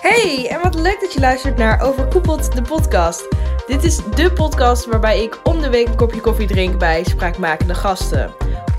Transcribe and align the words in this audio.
Hey, 0.00 0.48
en 0.50 0.62
wat 0.62 0.74
leuk 0.74 1.00
dat 1.00 1.12
je 1.12 1.20
luistert 1.20 1.56
naar 1.56 1.80
Overkoepeld, 1.82 2.52
de 2.52 2.62
podcast. 2.62 3.28
Dit 3.66 3.84
is 3.84 3.96
de 3.96 4.32
podcast 4.32 4.86
waarbij 4.86 5.22
ik 5.22 5.40
om 5.42 5.60
de 5.60 5.70
week 5.70 5.86
een 5.86 5.96
kopje 5.96 6.20
koffie 6.20 6.46
drink 6.46 6.78
bij 6.78 7.04
spraakmakende 7.04 7.74
gasten. 7.74 8.34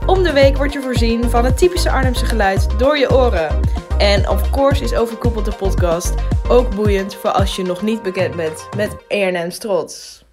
Om 0.05 0.24
de 0.24 0.34
week 0.34 0.58
word 0.58 0.74
je 0.74 0.82
voorzien 0.82 1.29
van 1.29 1.46
het 1.46 1.58
typische 1.58 1.92
Arnhemse 1.92 2.26
geluid 2.26 2.79
door 2.79 2.97
je 2.97 3.12
oren. 3.12 3.60
En 3.97 4.29
of 4.29 4.50
course 4.50 4.84
is 4.84 4.94
Overkoepeld 4.94 5.46
de 5.46 5.55
podcast 5.55 6.13
ook 6.47 6.76
boeiend 6.76 7.15
voor 7.15 7.31
als 7.31 7.56
je 7.56 7.63
nog 7.63 7.81
niet 7.81 8.01
bekend 8.01 8.36
bent 8.36 8.70
met 8.76 8.96
Arnhem's 9.08 9.58
trots. 9.58 10.24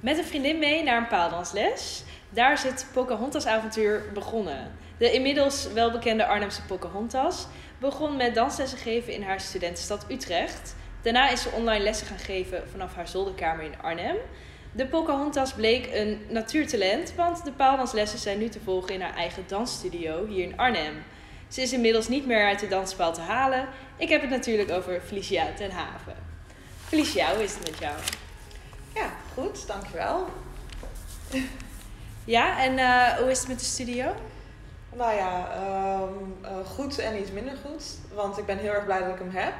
Met 0.00 0.18
een 0.18 0.24
vriendin 0.24 0.58
mee 0.58 0.82
naar 0.82 0.96
een 0.96 1.08
paaldansles. 1.08 2.04
Daar 2.30 2.58
zit 2.58 2.86
Pocahontas 2.92 3.46
avontuur 3.46 4.04
begonnen. 4.14 4.72
De 4.98 5.12
inmiddels 5.12 5.72
welbekende 5.72 6.26
Arnhemse 6.26 6.62
Pocahontas 6.62 7.46
begon 7.78 8.16
met 8.16 8.34
danslessen 8.34 8.78
geven 8.78 9.12
in 9.12 9.22
haar 9.22 9.40
studentenstad 9.40 10.06
Utrecht. 10.10 10.74
Daarna 11.02 11.28
is 11.28 11.42
ze 11.42 11.50
online 11.50 11.84
lessen 11.84 12.06
gaan 12.06 12.18
geven 12.18 12.62
vanaf 12.70 12.94
haar 12.94 13.08
zolderkamer 13.08 13.64
in 13.64 13.82
Arnhem. 13.82 14.16
De 14.72 14.86
Pocahontas 14.86 15.52
bleek 15.52 15.88
een 15.92 16.20
natuurtalent, 16.28 17.14
want 17.14 17.44
de 17.44 17.52
paaldanslessen 17.52 18.18
zijn 18.18 18.38
nu 18.38 18.48
te 18.48 18.60
volgen 18.64 18.94
in 18.94 19.00
haar 19.00 19.14
eigen 19.14 19.44
dansstudio 19.46 20.26
hier 20.26 20.44
in 20.44 20.56
Arnhem. 20.56 21.04
Ze 21.48 21.62
is 21.62 21.72
inmiddels 21.72 22.08
niet 22.08 22.26
meer 22.26 22.44
uit 22.44 22.60
de 22.60 22.68
danspaal 22.68 23.12
te 23.12 23.20
halen. 23.20 23.68
Ik 23.96 24.08
heb 24.08 24.20
het 24.20 24.30
natuurlijk 24.30 24.70
over 24.70 25.00
Felicia 25.06 25.46
ten 25.56 25.70
Haven. 25.70 26.16
Felicia, 26.86 27.34
hoe 27.34 27.44
is 27.44 27.54
het 27.54 27.70
met 27.70 27.78
jou? 27.78 27.94
Ja, 28.94 29.10
goed, 29.34 29.66
dankjewel. 29.66 30.28
Ja, 32.24 32.62
en 32.62 32.72
uh, 32.72 33.18
hoe 33.18 33.30
is 33.30 33.38
het 33.38 33.48
met 33.48 33.58
de 33.58 33.64
studio? 33.64 34.14
Nou 34.96 35.14
ja, 35.14 35.48
um, 36.02 36.36
uh, 36.42 36.66
goed 36.66 36.98
en 36.98 37.20
iets 37.20 37.30
minder 37.30 37.54
goed. 37.64 37.84
Want 38.14 38.38
ik 38.38 38.46
ben 38.46 38.58
heel 38.58 38.72
erg 38.72 38.84
blij 38.84 38.98
dat 38.98 39.08
ik 39.08 39.18
hem 39.18 39.30
heb. 39.30 39.54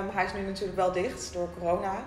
Um, 0.00 0.08
hij 0.10 0.24
is 0.24 0.32
nu 0.32 0.40
natuurlijk 0.40 0.76
wel 0.76 0.92
dicht 0.92 1.32
door 1.32 1.48
corona. 1.58 2.02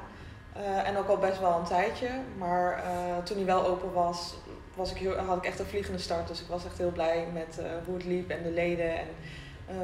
Uh, 0.58 0.88
en 0.88 0.98
ook 0.98 1.08
al 1.08 1.18
best 1.18 1.40
wel 1.40 1.58
een 1.58 1.66
tijdje. 1.66 2.10
Maar 2.38 2.84
uh, 2.86 3.24
toen 3.24 3.38
hij 3.38 3.46
wel 3.46 3.66
open 3.66 3.94
was, 3.94 4.36
was 4.76 4.92
ik 4.92 4.98
heel, 4.98 5.16
had 5.16 5.38
ik 5.38 5.46
echt 5.46 5.60
een 5.60 5.66
vliegende 5.66 6.00
start. 6.00 6.28
Dus 6.28 6.42
ik 6.42 6.48
was 6.48 6.66
echt 6.66 6.78
heel 6.78 6.92
blij 6.92 7.28
met 7.34 7.60
hoe 7.86 7.96
het 7.96 8.06
liep 8.06 8.30
en 8.30 8.44
de 8.44 8.52
leden. 8.52 8.94
En 8.98 9.08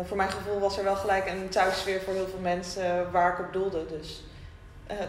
voor 0.05 0.17
mijn 0.17 0.29
gevoel 0.29 0.59
was 0.59 0.77
er 0.77 0.83
wel 0.83 0.95
gelijk 0.95 1.27
een 1.29 1.49
thuissfeer 1.49 2.01
voor 2.01 2.13
heel 2.13 2.27
veel 2.27 2.39
mensen 2.39 3.11
waar 3.11 3.33
ik 3.33 3.45
op 3.45 3.53
doelde. 3.53 3.85
Dus 3.85 4.23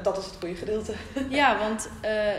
dat 0.03 0.19
is 0.19 0.25
het 0.25 0.34
goede 0.39 0.55
gedeelte. 0.55 0.93
Ja, 1.29 1.59
want 1.59 1.89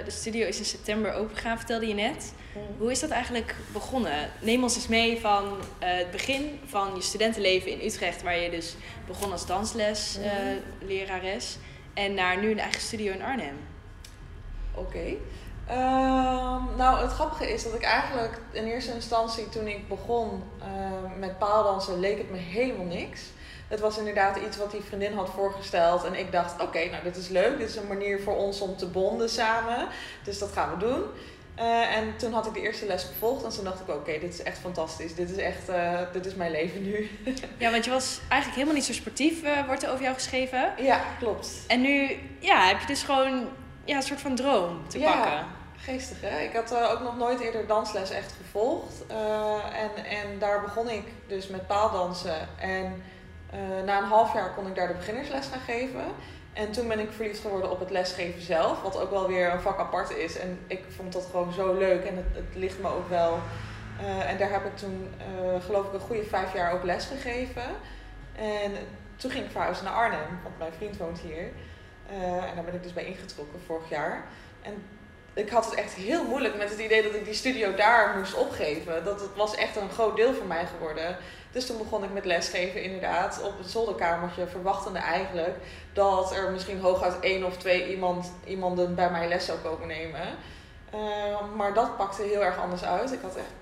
de 0.06 0.12
studio 0.12 0.48
is 0.48 0.58
in 0.58 0.66
september 0.66 1.14
opengegaan, 1.14 1.58
vertelde 1.58 1.88
je 1.88 1.94
net. 1.94 2.34
Hoe 2.78 2.92
is 2.92 3.00
dat 3.00 3.09
eigenlijk 3.09 3.56
begonnen? 3.73 4.30
Neem 4.42 4.64
ons 4.64 4.76
eens 4.76 4.88
mee 4.88 5.20
van 5.20 5.45
uh, 5.45 5.52
het 5.80 6.12
begin 6.12 6.60
van 6.66 6.95
je 6.95 7.02
studentenleven 7.02 7.72
in 7.72 7.86
Utrecht, 7.86 8.22
waar 8.22 8.38
je 8.38 8.50
dus 8.50 8.76
begon 9.08 9.32
als 9.32 9.45
danslesslerares, 9.45 11.58
uh, 11.58 11.62
en 12.04 12.14
naar 12.14 12.38
nu 12.38 12.52
een 12.52 12.60
eigen 12.60 12.82
studio 12.82 13.14
in 13.14 13.22
Arnhem. 13.22 13.58
Oké. 14.73 14.88
Okay. 14.88 15.17
Uh, 15.70 15.76
nou, 16.78 17.02
het 17.02 17.12
grappige 17.12 17.54
is 17.54 17.64
dat 17.64 17.73
ik 17.73 17.84
eigenlijk 17.84 18.42
in 18.52 18.64
eerste 18.64 18.94
instantie, 18.94 19.50
toen 19.50 19.67
ik 19.67 19.88
begon 19.88 20.44
met 21.20 21.38
paaldansen, 21.38 22.00
leek 22.00 22.17
het 22.17 22.32
me 22.32 22.38
helemaal 22.38 22.86
niks. 22.86 23.22
Het 23.70 23.80
was 23.80 23.98
inderdaad 23.98 24.38
iets 24.38 24.58
wat 24.58 24.72
die 24.72 24.81
vriendin 24.81 25.14
had 25.14 25.30
voorgesteld. 25.30 26.03
En 26.03 26.16
ik 26.16 26.31
dacht, 26.31 26.53
oké, 26.53 26.64
okay, 26.64 26.89
nou 26.89 27.03
dit 27.03 27.16
is 27.16 27.28
leuk. 27.28 27.58
Dit 27.58 27.70
is 27.70 27.76
een 27.76 27.88
manier 27.88 28.22
voor 28.22 28.36
ons 28.36 28.61
om 28.61 28.78
te 28.78 28.88
bonden 28.88 29.30
samen. 29.30 29.88
Dus 30.23 30.39
dat 30.39 30.52
gaan 30.52 30.70
we 30.70 30.78
doen. 30.78 31.03
Uh, 31.59 31.95
en 31.95 32.17
toen 32.17 32.34
had 32.34 32.45
ik 32.45 32.53
de 32.53 32.61
eerste 32.61 32.86
les 32.86 33.03
gevolgd 33.03 33.44
en 33.44 33.50
toen 33.50 33.64
dacht 33.64 33.80
ik, 33.80 33.88
oké, 33.88 33.98
okay, 33.98 34.20
dit 34.20 34.34
is 34.34 34.44
echt 34.44 34.58
fantastisch. 34.58 35.16
Dit 35.16 35.30
is 35.30 35.38
echt, 35.38 35.70
uh, 35.70 36.00
dit 36.14 36.26
is 36.26 36.36
mijn 36.36 36.52
leven 36.52 36.84
nu. 36.84 37.09
ja, 37.58 37.72
want 37.72 37.86
je 37.86 37.92
was 37.92 38.20
eigenlijk 38.20 38.53
helemaal 38.53 38.73
niet 38.76 38.86
zo 38.86 38.94
sportief, 38.94 39.44
uh, 39.44 39.66
wordt 39.66 39.83
er 39.83 39.89
over 39.89 40.04
jou 40.04 40.14
geschreven. 40.16 40.73
Ja, 40.78 41.02
klopt. 41.20 41.50
En 41.67 41.81
nu 41.81 42.17
ja, 42.39 42.67
heb 42.67 42.80
je 42.80 42.88
dus 42.88 43.04
gewoon 43.04 43.48
ja, 43.86 43.95
een 43.95 44.04
soort 44.04 44.22
van 44.22 44.36
droom 44.36 44.88
te 44.88 44.99
ja, 44.99 45.11
pakken. 45.11 45.45
geestig 45.77 46.17
hè. 46.21 46.39
Ik 46.39 46.54
had 46.54 46.76
ook 46.92 47.02
nog 47.02 47.17
nooit 47.17 47.39
eerder 47.39 47.67
dansles 47.67 48.10
echt 48.10 48.33
gevolgd. 48.42 49.05
en, 49.73 50.05
en 50.05 50.39
daar 50.39 50.61
begon 50.61 50.89
ik 50.89 51.04
dus 51.27 51.48
met 51.48 51.67
paaldansen. 51.67 52.48
En 52.60 53.04
na 53.86 53.98
een 53.98 54.04
half 54.04 54.33
jaar 54.33 54.54
kon 54.54 54.67
ik 54.67 54.76
daar 54.76 54.87
de 54.87 54.93
beginnersles 54.93 55.48
gaan 55.48 55.60
geven. 55.60 56.04
En 56.54 56.71
toen 56.71 56.87
ben 56.87 56.99
ik 56.99 57.11
verliefd 57.11 57.39
geworden 57.39 57.71
op 57.71 57.80
het 57.80 57.89
lesgeven 57.89 58.42
zelf, 58.42 58.82
wat 58.82 58.99
ook 58.99 59.10
wel 59.10 59.27
weer 59.27 59.54
een 59.54 59.61
vak 59.61 59.80
apart 59.80 60.10
is. 60.10 60.37
En 60.37 60.60
ik 60.67 60.83
vond 60.95 61.14
dat 61.14 61.27
gewoon 61.32 61.54
zo 61.54 61.77
leuk 61.77 62.04
en 62.04 62.15
het, 62.15 62.26
het 62.33 62.55
ligt 62.55 62.80
me 62.80 62.88
ook 62.88 63.09
wel. 63.09 63.39
Uh, 64.02 64.30
en 64.30 64.38
daar 64.38 64.52
heb 64.52 64.65
ik 64.65 64.77
toen, 64.77 65.08
uh, 65.17 65.64
geloof 65.64 65.86
ik, 65.86 65.93
een 65.93 65.99
goede 65.99 66.23
vijf 66.23 66.54
jaar 66.54 66.73
ook 66.73 66.83
les 66.83 67.05
gegeven. 67.05 67.64
En 68.36 68.71
toen 69.15 69.32
ging 69.32 69.45
ik 69.45 69.52
verhuizen 69.52 69.86
naar 69.86 69.93
Arnhem, 69.93 70.39
want 70.43 70.58
mijn 70.58 70.73
vriend 70.73 70.98
woont 70.98 71.20
hier. 71.20 71.52
En 72.49 72.55
daar 72.55 72.64
ben 72.64 72.73
ik 72.73 72.83
dus 72.83 72.93
bij 72.93 73.05
ingetrokken 73.05 73.59
vorig 73.65 73.89
jaar. 73.89 74.23
En 74.61 74.73
ik 75.39 75.50
had 75.50 75.66
het 75.66 75.73
echt 75.73 75.94
heel 75.94 76.23
moeilijk 76.23 76.58
met 76.58 76.70
het 76.70 76.80
idee 76.80 77.04
dat 77.04 77.14
ik 77.14 77.26
die 77.26 77.33
studio 77.33 77.76
daar 77.76 78.17
moest 78.17 78.33
opgeven. 78.33 79.04
Dat 79.04 79.20
het 79.20 79.36
was 79.36 79.55
echt 79.55 79.76
een 79.76 79.89
groot 79.89 80.16
deel 80.16 80.33
van 80.33 80.48
mij 80.48 80.66
geworden. 80.66 81.17
Dus 81.52 81.66
toen 81.66 81.77
begon 81.77 82.04
ik 82.04 82.14
met 82.14 82.26
lesgeven 82.26 82.83
inderdaad 82.83 83.42
op 83.44 83.58
het 83.58 83.70
zolderkamertje, 83.70 84.48
verwachtende 84.48 85.00
eigenlijk 85.00 85.55
dat 85.94 86.36
er 86.36 86.52
misschien 86.52 86.80
hooguit 86.80 87.20
één 87.20 87.44
of 87.44 87.58
twee 87.58 87.89
iemand, 87.89 88.32
iemanden 88.45 88.95
bij 88.95 89.11
mij 89.11 89.27
les 89.27 89.45
zou 89.45 89.60
komen 89.60 89.88
nemen. 89.88 90.27
Uh, 90.94 91.56
maar 91.56 91.73
dat 91.73 91.98
pakte 91.98 92.21
heel 92.21 92.44
erg 92.44 92.58
anders 92.58 92.83
uit. 92.83 93.11
Ik 93.11 93.21
had 93.21 93.36
echt 93.36 93.54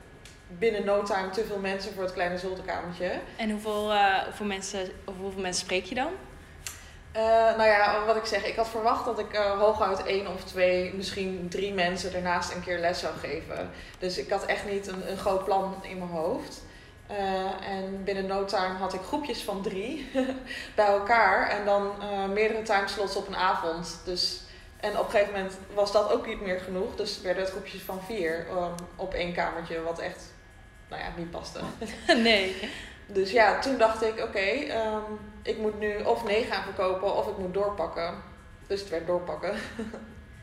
binnen 0.47 0.85
no 0.85 1.03
time 1.03 1.29
te 1.29 1.45
veel 1.45 1.59
mensen 1.59 1.93
voor 1.93 2.03
het 2.03 2.13
kleine 2.13 2.37
zolderkamertje. 2.37 3.11
En 3.35 3.49
hoeveel, 3.49 3.93
uh, 3.93 4.23
hoeveel, 4.23 4.45
mensen, 4.45 4.89
hoeveel 5.05 5.41
mensen 5.41 5.63
spreek 5.65 5.85
je 5.85 5.95
dan? 5.95 6.11
Uh, 7.17 7.23
nou 7.57 7.63
ja, 7.63 8.05
wat 8.05 8.15
ik 8.15 8.25
zeg, 8.25 8.45
ik 8.45 8.55
had 8.55 8.69
verwacht 8.69 9.05
dat 9.05 9.19
ik 9.19 9.33
uh, 9.33 9.59
hooguit 9.59 10.03
één 10.03 10.27
of 10.27 10.43
twee, 10.43 10.93
misschien 10.93 11.47
drie 11.49 11.73
mensen 11.73 12.13
ernaast 12.13 12.53
een 12.53 12.61
keer 12.61 12.79
les 12.79 12.99
zou 12.99 13.13
geven. 13.17 13.69
Dus 13.99 14.17
ik 14.17 14.29
had 14.29 14.45
echt 14.45 14.69
niet 14.69 14.87
een, 14.87 15.11
een 15.11 15.17
groot 15.17 15.43
plan 15.43 15.75
in 15.81 15.97
mijn 15.97 16.09
hoofd. 16.09 16.61
Uh, 17.11 17.69
en 17.69 18.03
binnen 18.03 18.25
no 18.25 18.45
time 18.45 18.77
had 18.77 18.93
ik 18.93 19.01
groepjes 19.01 19.43
van 19.43 19.61
drie 19.61 20.09
bij 20.75 20.85
elkaar. 20.85 21.49
En 21.49 21.65
dan 21.65 21.91
meerdere 22.33 22.61
timeslots 22.61 23.15
op 23.15 23.27
een 23.27 23.35
avond. 23.35 24.01
Dus, 24.05 24.41
en 24.79 24.99
op 24.99 25.05
een 25.05 25.11
gegeven 25.11 25.33
moment 25.33 25.57
was 25.73 25.91
dat 25.91 26.11
ook 26.11 26.27
niet 26.27 26.41
meer 26.41 26.59
genoeg. 26.59 26.95
Dus 26.95 27.21
werden 27.21 27.43
het 27.43 27.51
groepjes 27.51 27.81
van 27.81 28.01
vier 28.05 28.47
um, 28.51 28.73
op 28.95 29.13
één 29.13 29.33
kamertje. 29.33 29.81
Wat 29.81 29.99
echt, 29.99 30.23
nou 30.89 31.01
ja, 31.01 31.07
niet 31.17 31.31
paste. 31.31 31.59
nee. 32.29 32.71
Dus 33.05 33.31
ja, 33.31 33.59
toen 33.59 33.77
dacht 33.77 34.03
ik, 34.03 34.13
oké, 34.13 34.21
okay, 34.21 34.69
um, 34.69 35.19
ik 35.47 35.57
moet 35.57 35.79
nu 35.79 36.01
of 36.03 36.23
nee 36.23 36.43
gaan 36.43 36.63
verkopen 36.63 37.15
of 37.15 37.27
ik 37.27 37.37
moet 37.37 37.53
doorpakken. 37.53 38.13
Dus 38.67 38.79
het 38.79 38.89
werd 38.89 39.07
doorpakken. 39.07 39.55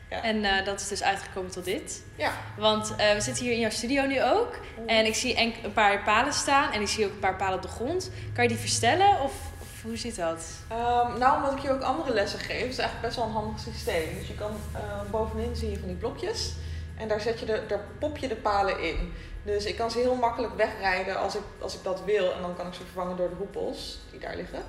Ja. 0.09 0.23
En 0.23 0.43
uh, 0.43 0.65
dat 0.65 0.79
is 0.79 0.87
dus 0.87 1.03
uitgekomen 1.03 1.51
tot 1.51 1.65
dit. 1.65 2.03
Ja. 2.15 2.31
Want 2.57 2.91
uh, 2.91 3.13
we 3.13 3.21
zitten 3.21 3.43
hier 3.43 3.53
in 3.53 3.59
jouw 3.59 3.69
studio 3.69 4.05
nu 4.05 4.23
ook. 4.23 4.59
Mm. 4.79 4.87
En 4.87 5.05
ik 5.05 5.15
zie 5.15 5.39
een 5.63 5.73
paar 5.73 6.03
palen 6.03 6.33
staan. 6.33 6.71
En 6.71 6.81
ik 6.81 6.87
zie 6.87 7.05
ook 7.05 7.11
een 7.11 7.19
paar 7.19 7.35
palen 7.35 7.55
op 7.55 7.61
de 7.61 7.67
grond. 7.67 8.11
Kan 8.33 8.43
je 8.43 8.49
die 8.49 8.59
verstellen? 8.59 9.09
Of, 9.21 9.33
of 9.61 9.81
hoe 9.83 9.97
zit 9.97 10.15
dat? 10.15 10.45
Um, 10.71 11.17
nou, 11.17 11.35
omdat 11.35 11.51
ik 11.51 11.59
hier 11.59 11.71
ook 11.71 11.81
andere 11.81 12.13
lessen 12.13 12.39
geef. 12.39 12.67
is 12.67 12.77
eigenlijk 12.77 13.01
best 13.01 13.15
wel 13.15 13.25
een 13.25 13.31
handig 13.31 13.59
systeem. 13.59 14.17
Dus 14.19 14.27
je 14.27 14.35
kan 14.35 14.51
uh, 14.75 14.81
bovenin 15.11 15.55
zie 15.55 15.71
je 15.71 15.79
van 15.79 15.87
die 15.87 15.97
blokjes. 15.97 16.53
En 16.97 17.07
daar, 17.07 17.21
zet 17.21 17.39
je 17.39 17.45
de, 17.45 17.63
daar 17.67 17.85
pop 17.99 18.17
je 18.17 18.27
de 18.27 18.35
palen 18.35 18.79
in. 18.79 19.13
Dus 19.43 19.65
ik 19.65 19.75
kan 19.75 19.91
ze 19.91 19.99
heel 19.99 20.15
makkelijk 20.15 20.55
wegrijden 20.55 21.17
als 21.17 21.35
ik, 21.35 21.43
als 21.59 21.75
ik 21.75 21.83
dat 21.83 22.03
wil. 22.03 22.33
En 22.33 22.41
dan 22.41 22.55
kan 22.55 22.67
ik 22.67 22.73
ze 22.73 22.83
vervangen 22.83 23.17
door 23.17 23.29
de 23.29 23.35
hoepels 23.35 23.99
die 24.11 24.19
daar 24.19 24.35
liggen. 24.35 24.63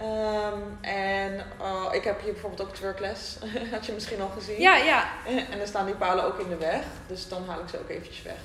Um, 0.00 0.78
en 0.80 1.44
uh, 1.60 1.88
ik 1.92 2.04
heb 2.04 2.22
hier 2.22 2.32
bijvoorbeeld 2.32 2.68
ook 2.68 2.74
twerkles. 2.74 3.36
Had 3.72 3.86
je 3.86 3.92
misschien 3.92 4.20
al 4.20 4.28
gezien. 4.28 4.60
Ja, 4.60 4.76
ja. 4.76 5.08
En 5.50 5.58
dan 5.58 5.66
staan 5.66 5.86
die 5.86 5.94
palen 5.94 6.24
ook 6.24 6.38
in 6.38 6.48
de 6.48 6.56
weg. 6.56 6.84
Dus 7.06 7.28
dan 7.28 7.44
haal 7.48 7.60
ik 7.60 7.68
ze 7.68 7.78
ook 7.78 7.88
eventjes 7.88 8.22
weg. 8.22 8.38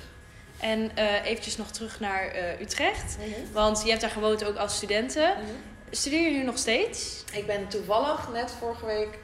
En 0.60 0.90
uh, 0.98 1.24
eventjes 1.24 1.56
nog 1.56 1.70
terug 1.70 2.00
naar 2.00 2.36
uh, 2.36 2.60
Utrecht. 2.60 3.16
Mm 3.18 3.32
-hmm. 3.32 3.52
Want 3.52 3.82
je 3.82 3.88
hebt 3.88 4.00
daar 4.00 4.10
gewoond 4.10 4.44
ook 4.44 4.56
als 4.56 4.76
studenten. 4.76 5.34
Mm 5.38 5.44
-hmm. 5.44 5.56
Studeer 5.90 6.30
je 6.30 6.36
nu 6.36 6.42
nog 6.42 6.58
steeds? 6.58 7.24
Ik 7.32 7.46
ben 7.46 7.68
toevallig 7.68 8.28
net 8.32 8.50
vorige 8.58 8.86
week 8.86 9.18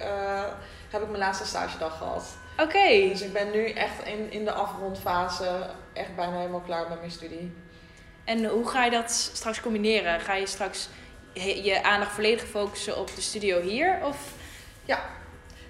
heb 0.91 1.03
ik 1.03 1.09
mijn 1.09 1.23
laatste 1.23 1.47
stagedag 1.47 1.99
gehad. 1.99 2.37
Oké. 2.53 2.63
Okay. 2.63 3.09
Dus 3.09 3.23
ik 3.23 3.33
ben 3.33 3.51
nu 3.51 3.71
echt 3.71 4.07
in, 4.07 4.33
in 4.33 4.45
de 4.45 4.53
afrondfase 4.53 5.71
echt 5.93 6.17
bijna 6.17 6.37
helemaal 6.37 6.61
klaar 6.61 6.89
met 6.89 6.99
mijn 6.99 7.11
studie. 7.11 7.53
En 8.25 8.45
hoe 8.45 8.69
ga 8.69 8.85
je 8.85 8.91
dat 8.91 9.11
straks 9.11 9.61
combineren? 9.61 10.21
Ga 10.21 10.35
je 10.35 10.47
straks 10.47 10.89
je 11.45 11.83
aandacht 11.83 12.13
volledig 12.13 12.47
focussen 12.47 12.99
op 12.99 13.15
de 13.15 13.21
studio 13.21 13.61
hier? 13.61 13.99
Of? 14.03 14.33
Ja, 14.85 15.01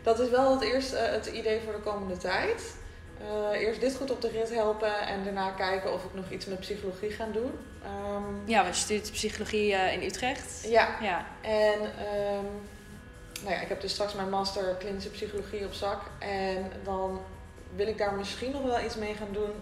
dat 0.03 0.21
is 0.21 0.29
wel 0.29 0.53
het 0.53 0.63
eerste 0.63 0.97
uh, 0.97 1.03
het 1.03 1.27
idee 1.27 1.61
voor 1.65 1.73
de 1.73 1.81
komende 1.81 2.17
tijd. 2.17 2.77
Uh, 3.23 3.61
eerst 3.61 3.81
dit 3.81 3.97
goed 3.97 4.11
op 4.11 4.21
de 4.21 4.29
rit 4.29 4.55
helpen 4.55 5.01
en 5.01 5.25
daarna 5.25 5.51
kijken 5.51 5.93
of 5.93 6.05
ik 6.05 6.15
nog 6.15 6.31
iets 6.31 6.47
met 6.47 6.61
psychologie 6.61 7.11
ga 7.11 7.27
doen. 7.33 7.53
Um, 7.85 8.43
ja, 8.45 8.63
want 8.63 8.75
je 8.75 8.81
studeert 8.83 9.13
psychologie 9.13 9.73
uh, 9.73 9.93
in 9.93 10.03
Utrecht. 10.03 10.65
Ja. 10.69 10.89
ja. 11.01 11.27
En 11.41 11.81
um, 11.81 12.47
nou 13.43 13.55
ja, 13.55 13.61
ik 13.61 13.69
heb 13.69 13.81
dus 13.81 13.93
straks 13.93 14.15
mijn 14.15 14.31
master 14.31 14.75
klinische 14.79 15.11
psychologie 15.11 15.65
op 15.65 15.73
zak. 15.73 16.01
En 16.19 16.73
dan 16.85 17.21
wil 17.77 17.87
ik 17.87 17.99
daar 17.99 18.15
misschien 18.15 18.53
nog 18.53 18.63
wel 18.63 18.81
iets 18.81 18.97
mee 18.97 19.15
gaan 19.15 19.33
doen. 19.33 19.53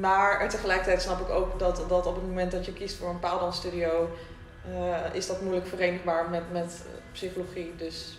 Maar 0.00 0.48
tegelijkertijd 0.48 1.02
snap 1.02 1.20
ik 1.20 1.28
ook 1.28 1.58
dat, 1.58 1.84
dat 1.88 2.06
op 2.06 2.14
het 2.14 2.26
moment 2.26 2.52
dat 2.52 2.66
je 2.66 2.72
kiest 2.72 2.96
voor 2.96 3.08
een 3.08 3.20
paaldansstudio 3.20 4.10
eh, 4.64 5.14
is 5.14 5.26
dat 5.26 5.40
moeilijk 5.40 5.66
verenigbaar 5.66 6.30
met, 6.30 6.52
met 6.52 6.82
psychologie. 7.12 7.74
Dus 7.76 8.18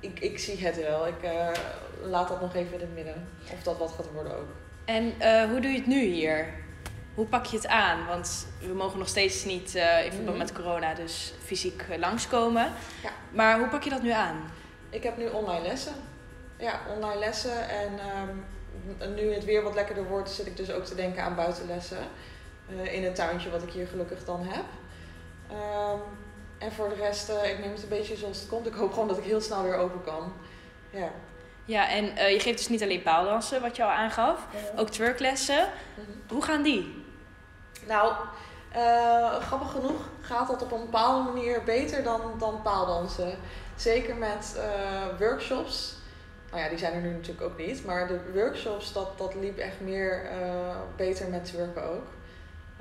ik, 0.00 0.20
ik 0.20 0.38
zie 0.38 0.64
het 0.66 0.76
wel. 0.76 1.06
Ik 1.06 1.22
eh, 1.22 1.48
laat 2.02 2.28
dat 2.28 2.40
nog 2.40 2.54
even 2.54 2.74
in 2.74 2.80
het 2.80 2.94
midden. 2.94 3.28
Of 3.52 3.62
dat 3.62 3.78
wat 3.78 3.92
gaat 3.92 4.10
worden 4.12 4.36
ook. 4.38 4.48
En 4.84 5.12
eh, 5.18 5.44
hoe 5.50 5.60
doe 5.60 5.70
je 5.70 5.76
het 5.76 5.86
nu 5.86 6.00
hier? 6.00 6.46
Hoe 7.14 7.26
pak 7.26 7.44
je 7.46 7.56
het 7.56 7.66
aan? 7.66 8.06
Want 8.06 8.46
we 8.60 8.72
mogen 8.72 8.98
nog 8.98 9.08
steeds 9.08 9.44
niet 9.44 9.74
eh, 9.74 10.04
in 10.04 10.10
verband 10.12 10.36
Mhm. 10.36 10.38
met 10.46 10.52
corona 10.52 10.94
dus 10.94 11.34
fysiek 11.44 11.84
eh, 11.90 11.98
langskomen. 11.98 12.72
Ja. 13.02 13.10
Maar 13.30 13.58
hoe 13.58 13.68
pak 13.68 13.82
je 13.82 13.90
dat 13.90 14.02
nu 14.02 14.10
aan? 14.10 14.36
Ik 14.90 15.02
heb 15.02 15.16
nu 15.16 15.28
online 15.28 15.66
lessen. 15.66 15.92
Ja, 16.56 16.80
online 16.96 17.18
lessen. 17.18 17.68
En 17.68 17.90
ehm, 17.98 19.14
nu 19.14 19.32
het 19.34 19.44
weer 19.44 19.62
wat 19.62 19.74
lekkerder 19.74 20.04
wordt, 20.08 20.30
zit 20.30 20.46
ik 20.46 20.56
dus 20.56 20.70
ook 20.70 20.84
te 20.84 20.94
denken 20.94 21.22
aan 21.22 21.34
buitenlessen. 21.34 21.98
eh, 22.82 22.94
in 22.94 23.04
het 23.04 23.14
tuintje 23.14 23.50
wat 23.50 23.62
ik 23.62 23.70
hier 23.70 23.86
gelukkig 23.86 24.24
dan 24.24 24.46
heb. 24.46 24.64
Ehm, 25.52 25.98
en 26.58 26.72
voor 26.72 26.88
de 26.88 26.94
rest, 26.94 27.28
eh, 27.28 27.50
ik 27.50 27.58
neem 27.58 27.72
het 27.72 27.82
een 27.82 27.88
beetje 27.88 28.16
zoals 28.16 28.40
het 28.40 28.48
komt. 28.48 28.66
Ik 28.66 28.74
hoop 28.74 28.92
gewoon 28.92 29.08
dat 29.08 29.18
ik 29.18 29.24
heel 29.24 29.40
snel 29.40 29.62
weer 29.62 29.76
open 29.76 30.02
kan. 30.04 30.32
Ja. 30.90 31.10
Ja, 31.64 31.88
en 31.88 32.16
eh, 32.16 32.32
je 32.32 32.40
geeft 32.40 32.58
dus 32.58 32.68
niet 32.68 32.82
alleen 32.82 33.02
paaldansen, 33.02 33.60
wat 33.60 33.76
je 33.76 33.84
al 33.84 33.90
aangaf. 33.90 34.46
Ook 34.76 34.90
twerklessen. 34.90 35.68
Mhm. 35.94 36.34
Hoe 36.34 36.42
gaan 36.42 36.62
die? 36.62 37.04
Nou, 37.86 38.12
eh, 38.72 39.36
grappig 39.36 39.70
genoeg 39.70 40.08
gaat 40.20 40.48
dat 40.48 40.62
op 40.62 40.72
een 40.72 40.80
bepaalde 40.80 41.30
manier 41.30 41.62
beter 41.64 42.02
dan, 42.02 42.20
dan 42.38 42.62
paaldansen. 42.62 43.38
Zeker 43.76 44.16
met 44.16 44.60
workshops. 45.18 45.94
Nou 46.50 46.62
ja, 46.62 46.68
die 46.68 46.78
zijn 46.78 46.92
er 46.92 47.00
nu 47.00 47.10
natuurlijk 47.10 47.42
ook 47.42 47.58
niet. 47.58 47.84
Maar 47.84 48.06
de 48.06 48.20
workshops, 48.34 48.92
dat, 48.92 49.18
dat 49.18 49.34
liep 49.34 49.58
echt 49.58 49.80
meer 49.80 50.30
beter 50.96 51.28
met 51.28 51.44
twerken 51.44 51.90
ook. 51.90 52.06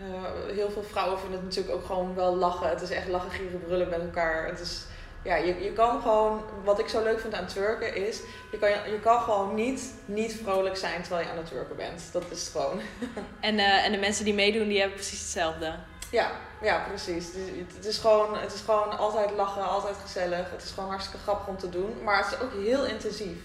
Eh, 0.01 0.55
heel 0.55 0.71
veel 0.71 0.83
vrouwen 0.83 1.19
vinden 1.19 1.39
het 1.39 1.47
natuurlijk 1.47 1.75
ook 1.75 1.85
gewoon 1.85 2.15
wel 2.15 2.35
lachen. 2.35 2.69
Het 2.69 2.81
is 2.81 2.89
echt 2.89 3.07
lachen, 3.07 3.31
gieren, 3.31 3.63
brullen 3.63 3.89
met 3.89 3.99
elkaar. 3.99 4.47
Het 4.47 4.59
is, 4.59 4.83
ja, 5.23 5.35
je, 5.35 5.63
je 5.63 5.73
kan 5.73 6.01
gewoon, 6.01 6.43
wat 6.63 6.79
ik 6.79 6.87
zo 6.87 7.03
leuk 7.03 7.19
vind 7.19 7.33
aan 7.33 7.45
twerken 7.45 7.95
is, 8.07 8.19
je 8.51 8.57
kan, 8.57 8.69
je 8.69 8.99
kan 9.01 9.21
gewoon 9.21 9.55
niet, 9.55 9.93
niet 10.05 10.39
vrolijk 10.43 10.77
zijn 10.77 11.01
terwijl 11.01 11.25
je 11.25 11.31
aan 11.31 11.37
het 11.37 11.45
twerken 11.45 11.75
bent. 11.75 12.03
Dat 12.11 12.23
is 12.29 12.39
het 12.39 12.51
gewoon. 12.51 12.79
En, 13.39 13.59
eh, 13.59 13.85
en 13.85 13.91
de 13.91 13.97
mensen 13.97 14.25
die 14.25 14.33
meedoen, 14.33 14.67
die 14.67 14.79
hebben 14.79 14.97
precies 14.97 15.19
hetzelfde. 15.19 15.75
Ja, 16.11 16.31
ja, 16.61 16.85
precies. 16.87 17.31
Is, 17.31 17.49
het, 17.75 17.85
is 17.85 17.97
gewoon, 17.97 18.37
het 18.37 18.53
is 18.53 18.61
gewoon 18.61 18.97
altijd 18.97 19.31
lachen, 19.31 19.69
altijd 19.69 19.95
gezellig. 20.01 20.51
Het 20.51 20.63
is 20.63 20.71
gewoon 20.71 20.89
hartstikke 20.89 21.23
grappig 21.23 21.47
om 21.47 21.57
te 21.57 21.69
doen. 21.69 22.03
Maar 22.03 22.17
het 22.17 22.27
is 22.27 22.39
ook 22.39 22.63
heel 22.63 22.85
intensief. 22.85 23.37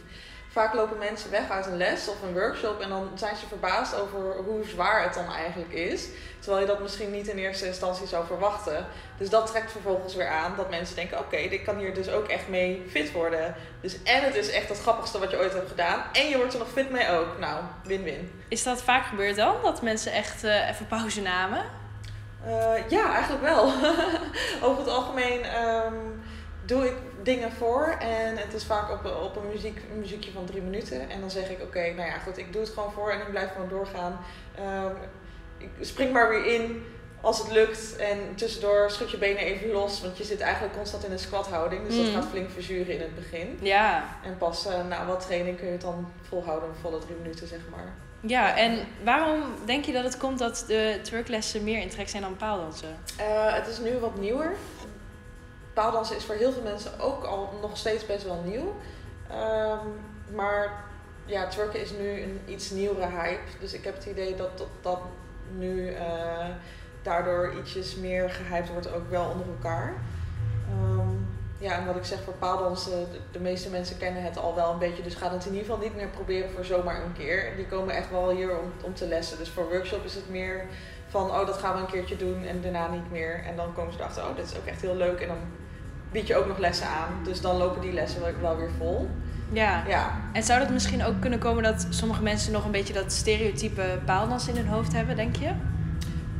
Vaak 0.57 0.75
lopen 0.75 0.99
mensen 0.99 1.31
weg 1.31 1.51
uit 1.51 1.67
een 1.67 1.77
les 1.77 2.09
of 2.09 2.23
een 2.23 2.33
workshop 2.33 2.81
en 2.81 2.89
dan 2.89 3.11
zijn 3.15 3.37
ze 3.37 3.47
verbaasd 3.47 4.01
over 4.01 4.37
hoe 4.37 4.65
zwaar 4.65 5.03
het 5.03 5.15
dan 5.15 5.33
eigenlijk 5.33 5.73
is. 5.73 6.09
Terwijl 6.39 6.61
je 6.61 6.67
dat 6.67 6.81
misschien 6.81 7.11
niet 7.11 7.29
in 7.29 7.39
eerste 7.39 7.67
instantie 7.67 8.07
zou 8.07 8.27
verwachten. 8.27 8.87
Dus 9.19 9.31
dat 9.31 9.47
trekt 9.47 9.73
vervolgens 9.73 10.15
weer 10.15 10.29
aan 10.29 10.55
dat 10.57 10.71
mensen 10.71 10.97
denken: 10.97 11.19
oké, 11.19 11.37
ik 11.37 11.65
kan 11.65 11.79
hier 11.79 11.95
dus 11.95 12.09
ook 12.09 12.29
echt 12.29 12.49
mee 12.49 12.87
fit 12.89 13.13
worden. 13.13 13.55
Dus 13.81 14.03
en 14.03 14.25
het 14.25 14.35
is 14.35 14.51
echt 14.51 14.69
het 14.69 14.81
grappigste 14.81 15.19
wat 15.19 15.31
je 15.31 15.39
ooit 15.39 15.53
hebt 15.53 15.69
gedaan. 15.69 16.03
En 16.13 16.29
je 16.29 16.37
wordt 16.37 16.53
er 16.53 16.59
nog 16.59 16.71
fit 16.71 16.91
mee 16.91 17.11
ook. 17.11 17.39
Nou, 17.39 17.63
win-win. 17.85 18.43
Is 18.49 18.63
dat 18.63 18.83
vaak 18.83 19.07
gebeurd 19.07 19.37
dan? 19.37 19.55
Dat 19.63 19.83
mensen 19.83 20.13
echt 20.13 20.45
eh, 20.45 20.69
even 20.69 20.87
pauze 20.87 21.23
namen? 21.23 21.65
Eh, 22.47 22.89
ja, 22.89 23.13
eigenlijk 23.15 23.43
wel. 23.43 23.65
Over 24.69 24.79
het 24.79 24.89
algemeen 24.89 25.45
ehm, 25.45 25.95
doe 26.65 26.87
ik 26.87 26.95
dingen 27.27 27.53
voor 27.53 27.97
en 28.01 28.37
het 28.37 28.55
is 28.55 28.65
vaak 28.65 28.91
op, 28.91 29.05
op 29.23 29.37
een, 29.37 29.49
muziek, 29.53 29.81
een 29.93 29.99
muziekje 29.99 30.33
van 30.33 30.45
drie 30.45 30.63
minuten. 30.63 31.11
En 31.11 31.21
dan 31.21 31.31
zeg 31.31 31.49
ik, 31.51 31.63
oké, 31.63 31.81
nou 31.81 32.09
ja, 32.09 32.19
goed, 32.19 32.39
ik 32.39 32.53
doe 32.53 32.61
het 32.63 32.71
gewoon 32.71 32.93
voor 32.93 33.11
en 33.11 33.21
ik 33.21 33.31
blijf 33.31 33.53
gewoon 33.53 33.69
doorgaan. 33.69 34.19
Ehm, 34.55 34.93
ik 35.59 35.69
spring 35.81 36.13
maar 36.13 36.29
weer 36.29 36.47
in 36.55 36.85
als 37.21 37.39
het 37.39 37.51
lukt 37.53 37.97
en 37.97 38.19
tussendoor 38.35 38.91
schud 38.91 39.11
je 39.11 39.19
benen 39.19 39.39
even 39.43 39.71
los, 39.71 40.01
want 40.03 40.19
je 40.19 40.25
zit 40.25 40.41
eigenlijk 40.41 40.75
constant 40.77 41.05
in 41.05 41.13
een 41.13 41.19
squathouding. 41.19 41.87
Dus 41.87 41.97
dat 41.97 42.07
Mm. 42.07 42.13
gaat 42.13 42.27
flink 42.31 42.51
verzuren 42.51 42.95
in 42.95 43.01
het 43.01 43.15
begin. 43.15 43.59
Ja. 43.63 44.05
En 44.25 44.37
pas 44.39 44.67
eh, 44.67 44.87
na 44.89 45.07
wat 45.07 45.21
training 45.27 45.57
kun 45.57 45.67
je 45.67 45.73
het 45.73 45.81
dan 45.81 46.13
volhouden, 46.29 46.69
volle 46.81 46.99
drie 46.99 47.17
minuten 47.23 47.47
zeg 47.49 47.61
maar. 47.71 47.95
Ja, 48.21 48.57
en 48.57 48.79
waarom 49.05 49.43
denk 49.65 49.85
je 49.85 49.93
dat 49.93 50.05
het 50.05 50.17
komt 50.17 50.39
dat 50.39 50.65
de 50.67 50.99
twerklessen 51.03 51.65
meer 51.65 51.81
in 51.81 51.89
trek 51.89 52.09
zijn 52.09 52.23
dan 52.23 52.37
paaldansen? 52.37 52.97
Eh, 53.19 53.55
het 53.55 53.67
is 53.67 53.79
nu 53.79 53.99
wat 53.99 54.19
nieuwer. 54.19 54.53
Paaldansen 55.77 56.17
is 56.17 56.25
voor 56.25 56.35
heel 56.35 56.53
veel 56.53 56.63
mensen 56.63 57.01
ook 57.01 57.25
al 57.25 57.59
nog 57.61 57.77
steeds 57.77 58.07
best 58.07 58.25
wel 58.25 58.43
nieuw. 58.45 58.75
Ehm, 59.31 59.87
maar 60.35 60.85
ja, 61.25 61.49
twerken 61.49 61.81
is 61.81 61.91
nu 61.91 62.23
een 62.23 62.41
iets 62.47 62.71
nieuwere 62.71 63.07
hype. 63.07 63.59
Dus 63.61 63.73
ik 63.73 63.85
heb 63.85 63.95
het 63.95 64.05
idee 64.05 64.37
dat 64.37 64.59
dat, 64.59 64.67
dat 64.81 65.01
nu 65.57 65.89
eh, 65.89 66.47
daardoor 67.03 67.55
ietsjes 67.59 67.95
meer 67.95 68.31
gehyped 68.31 68.73
wordt, 68.73 68.93
ook 68.93 69.11
wel 69.11 69.31
onder 69.31 69.47
elkaar. 69.47 69.95
Ehm, 70.71 71.09
ja, 71.59 71.79
en 71.79 71.87
wat 71.87 71.97
ik 71.97 72.05
zeg 72.05 72.23
voor 72.23 72.35
paaldansen, 72.35 73.07
de, 73.33 73.41
meeste 73.41 73.71
mensen 73.71 73.99
kennen 73.99 74.23
het 74.23 74.39
al 74.39 74.55
wel 74.55 74.73
een 74.73 74.79
beetje. 74.79 75.03
Dus 75.03 75.15
gaan 75.15 75.33
het 75.33 75.47
in 75.47 75.53
ieder 75.53 75.67
geval 75.67 75.83
niet 75.83 75.97
meer 75.97 76.09
proberen 76.09 76.51
voor 76.51 76.65
zomaar 76.65 77.03
een 77.03 77.17
keer. 77.17 77.53
Die 77.57 77.67
komen 77.67 77.95
echt 77.95 78.11
wel 78.11 78.31
hier 78.31 78.59
om, 78.59 78.73
om 78.83 78.95
te 78.95 79.07
lessen. 79.07 79.39
Dus 79.39 79.49
voor 79.49 79.69
workshop 79.69 80.05
is 80.05 80.15
het 80.15 80.31
meer 80.31 80.67
van, 81.09 81.31
oh 81.31 81.47
dat 81.47 81.59
gaan 81.59 81.75
we 81.75 81.81
een 81.81 81.87
keertje 81.87 82.17
doen 82.17 82.45
en 82.45 82.61
daarna 82.61 82.89
niet 82.89 83.11
meer. 83.11 83.45
En 83.47 83.57
dan 83.57 83.73
komen 83.73 83.93
ze 83.93 83.99
erachter, 83.99 84.23
oh 84.23 84.37
dit 84.37 84.45
is 84.45 84.57
ook 84.57 84.67
echt 84.67 84.81
heel 84.81 84.97
leuk. 84.97 85.21
En 85.21 85.29
dan 85.29 85.65
bied 86.13 86.27
je 86.27 86.37
ook 86.37 86.47
nog 86.47 86.59
lessen 86.59 86.87
aan. 86.87 87.25
Dus 87.25 87.41
dan 87.41 87.57
lopen 87.57 87.81
die 87.81 87.93
lessen 87.93 88.23
wel, 88.41 88.57
weer 88.57 88.71
vol. 88.79 89.11
Ja. 89.53 89.83
Ja, 89.89 90.21
En 90.33 90.43
zou 90.43 90.61
dat 90.61 90.71
misschien 90.71 91.05
ook 91.05 91.21
kunnen 91.21 91.39
komen 91.39 91.63
dat 91.63 91.87
sommige 91.91 92.23
mensen 92.23 92.53
nog 92.53 92.65
een 92.65 92.71
beetje 92.71 92.93
dat 92.93 93.13
stereotype 93.13 93.99
paaldans 94.05 94.49
in 94.49 94.57
hun 94.57 94.69
hoofd 94.69 94.93
hebben, 94.93 95.17
denk 95.17 95.37
je? 95.37 95.51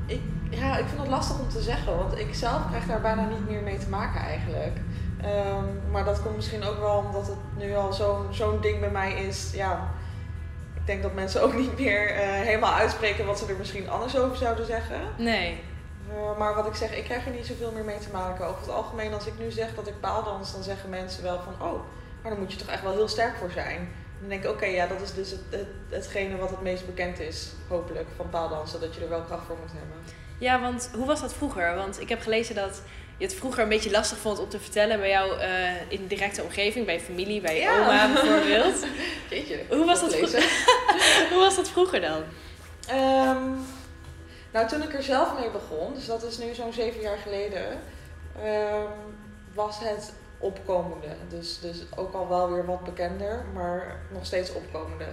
ik, 0.07 0.21
ja, 0.51 0.79
ik 0.79 0.85
vind 0.87 1.01
het 1.01 1.11
lastig 1.11 1.39
om 1.39 1.49
te 1.49 1.63
zeggen. 1.63 1.97
Want 1.97 2.19
ik 2.19 2.35
zelf 2.35 2.69
krijg 2.69 2.87
daar 2.87 3.01
bijna 3.01 3.29
niet 3.29 3.49
meer 3.49 3.63
mee 3.63 3.79
te 3.79 3.89
maken 3.89 4.21
eigenlijk. 4.21 4.77
Ehm, 5.23 5.65
maar 5.91 6.05
dat 6.05 6.23
komt 6.23 6.37
misschien 6.37 6.65
ook 6.65 6.79
wel 6.79 7.05
omdat 7.07 7.27
het 7.27 7.39
nu 7.59 7.75
al 7.75 7.93
zo'n 7.93 8.27
zo'n 8.31 8.61
ding 8.61 8.81
bij 8.81 8.91
mij 8.91 9.13
is. 9.13 9.51
Ja, 9.55 9.89
ik 10.75 10.87
denk 10.87 11.03
dat 11.03 11.15
mensen 11.15 11.43
ook 11.43 11.55
niet 11.55 11.79
meer 11.79 12.11
eh, 12.11 12.29
helemaal 12.29 12.75
uitspreken 12.75 13.27
wat 13.27 13.39
ze 13.39 13.47
er 13.47 13.57
misschien 13.59 13.91
anders 13.91 14.19
over 14.19 14.37
zouden 14.37 14.67
zeggen. 14.67 15.01
Nee. 15.17 15.61
Eh, 16.11 16.39
maar 16.39 16.55
wat 16.55 16.67
ik 16.67 16.75
zeg, 16.75 16.97
ik 16.97 17.05
krijg 17.05 17.27
er 17.27 17.33
niet 17.33 17.47
zoveel 17.47 17.73
meer 17.73 17.85
mee 17.85 17.99
te 17.99 18.09
maken. 18.13 18.47
Over 18.47 18.61
het 18.61 18.71
algemeen, 18.71 19.15
als 19.15 19.27
ik 19.27 19.39
nu 19.39 19.51
zeg 19.51 19.75
dat 19.75 19.87
ik 19.87 20.01
paaldans, 20.01 20.53
dan 20.53 20.63
zeggen 20.63 20.89
mensen 20.91 21.23
wel 21.23 21.41
van, 21.41 21.69
oh, 21.69 21.81
maar 22.23 22.31
dan 22.31 22.41
moet 22.41 22.53
je 22.53 22.59
toch 22.59 22.69
echt 22.69 22.83
wel 22.83 22.93
heel 22.93 23.09
sterk 23.09 23.37
voor 23.37 23.51
zijn. 23.51 23.93
Dan 24.21 24.29
denk 24.29 24.45
ik, 24.45 24.51
oké, 24.51 24.65
ja, 24.67 24.87
dat 24.87 25.01
is 25.01 25.15
dus 25.15 25.31
het, 25.31 25.41
het, 25.51 25.67
hetgene 25.89 26.37
wat 26.37 26.51
het 26.51 26.63
meest 26.63 26.87
bekend 26.87 27.21
is, 27.21 27.53
hopelijk, 27.69 28.09
van 28.17 28.31
paaldansen, 28.31 28.81
dat 28.81 28.95
je 28.95 29.01
er 29.01 29.09
wel 29.09 29.23
kracht 29.23 29.47
voor 29.47 29.57
moet 29.61 29.73
hebben. 29.73 29.97
Ja, 30.39 30.61
want 30.61 30.91
hoe 30.95 31.07
was 31.07 31.21
dat 31.21 31.35
vroeger? 31.35 31.75
Want 31.75 32.01
ik 32.01 32.09
heb 32.09 32.23
gelezen 32.23 32.55
dat 32.55 32.81
je 33.17 33.25
het 33.25 33.35
vroeger 33.35 33.63
een 33.63 33.69
beetje 33.69 33.91
lastig 33.91 34.19
vond 34.19 34.39
om 34.39 34.49
te 34.49 34.61
vertellen 34.61 34.99
bij 35.01 35.09
jou 35.09 35.39
eh, 35.41 35.49
in 35.89 36.01
de 36.03 36.07
directe 36.07 36.43
omgeving, 36.43 36.85
bij 36.87 36.95
je 36.95 37.01
familie, 37.01 37.41
bij 37.41 37.55
je 37.55 37.61
Ja. 37.61 37.81
oma 37.81 38.13
bijvoorbeeld. 38.13 38.85
Jeetje, 39.31 39.61
Hoe 39.69 39.85
was 39.85 40.01
dat 40.01 40.11
lezen. 40.21 40.43
Hoe 41.31 41.39
was 41.39 41.57
dat 41.57 41.69
vroeger 41.71 42.01
dan? 42.01 42.23
Ehm, 42.89 43.43
nou, 44.57 44.69
toen 44.69 44.83
ik 44.83 44.95
er 44.95 45.03
zelf 45.03 45.39
mee 45.39 45.51
begon, 45.51 45.95
dus 45.95 46.07
dat 46.07 46.23
is 46.23 46.39
nu 46.39 46.55
zo'n 46.55 46.73
zeven 46.73 47.01
jaar 47.01 47.19
geleden, 47.19 47.81
ehm, 48.43 48.91
was 49.55 49.79
het 49.79 50.13
opkomende. 50.39 51.07
Dus, 51.29 51.61
dus 51.61 51.83
ook 51.97 52.15
al 52.15 52.29
wel 52.29 52.53
weer 52.53 52.67
wat 52.67 52.85
bekender, 52.85 53.45
maar 53.55 54.01
nog 54.13 54.27
steeds 54.27 54.53
opkomende. 54.53 55.07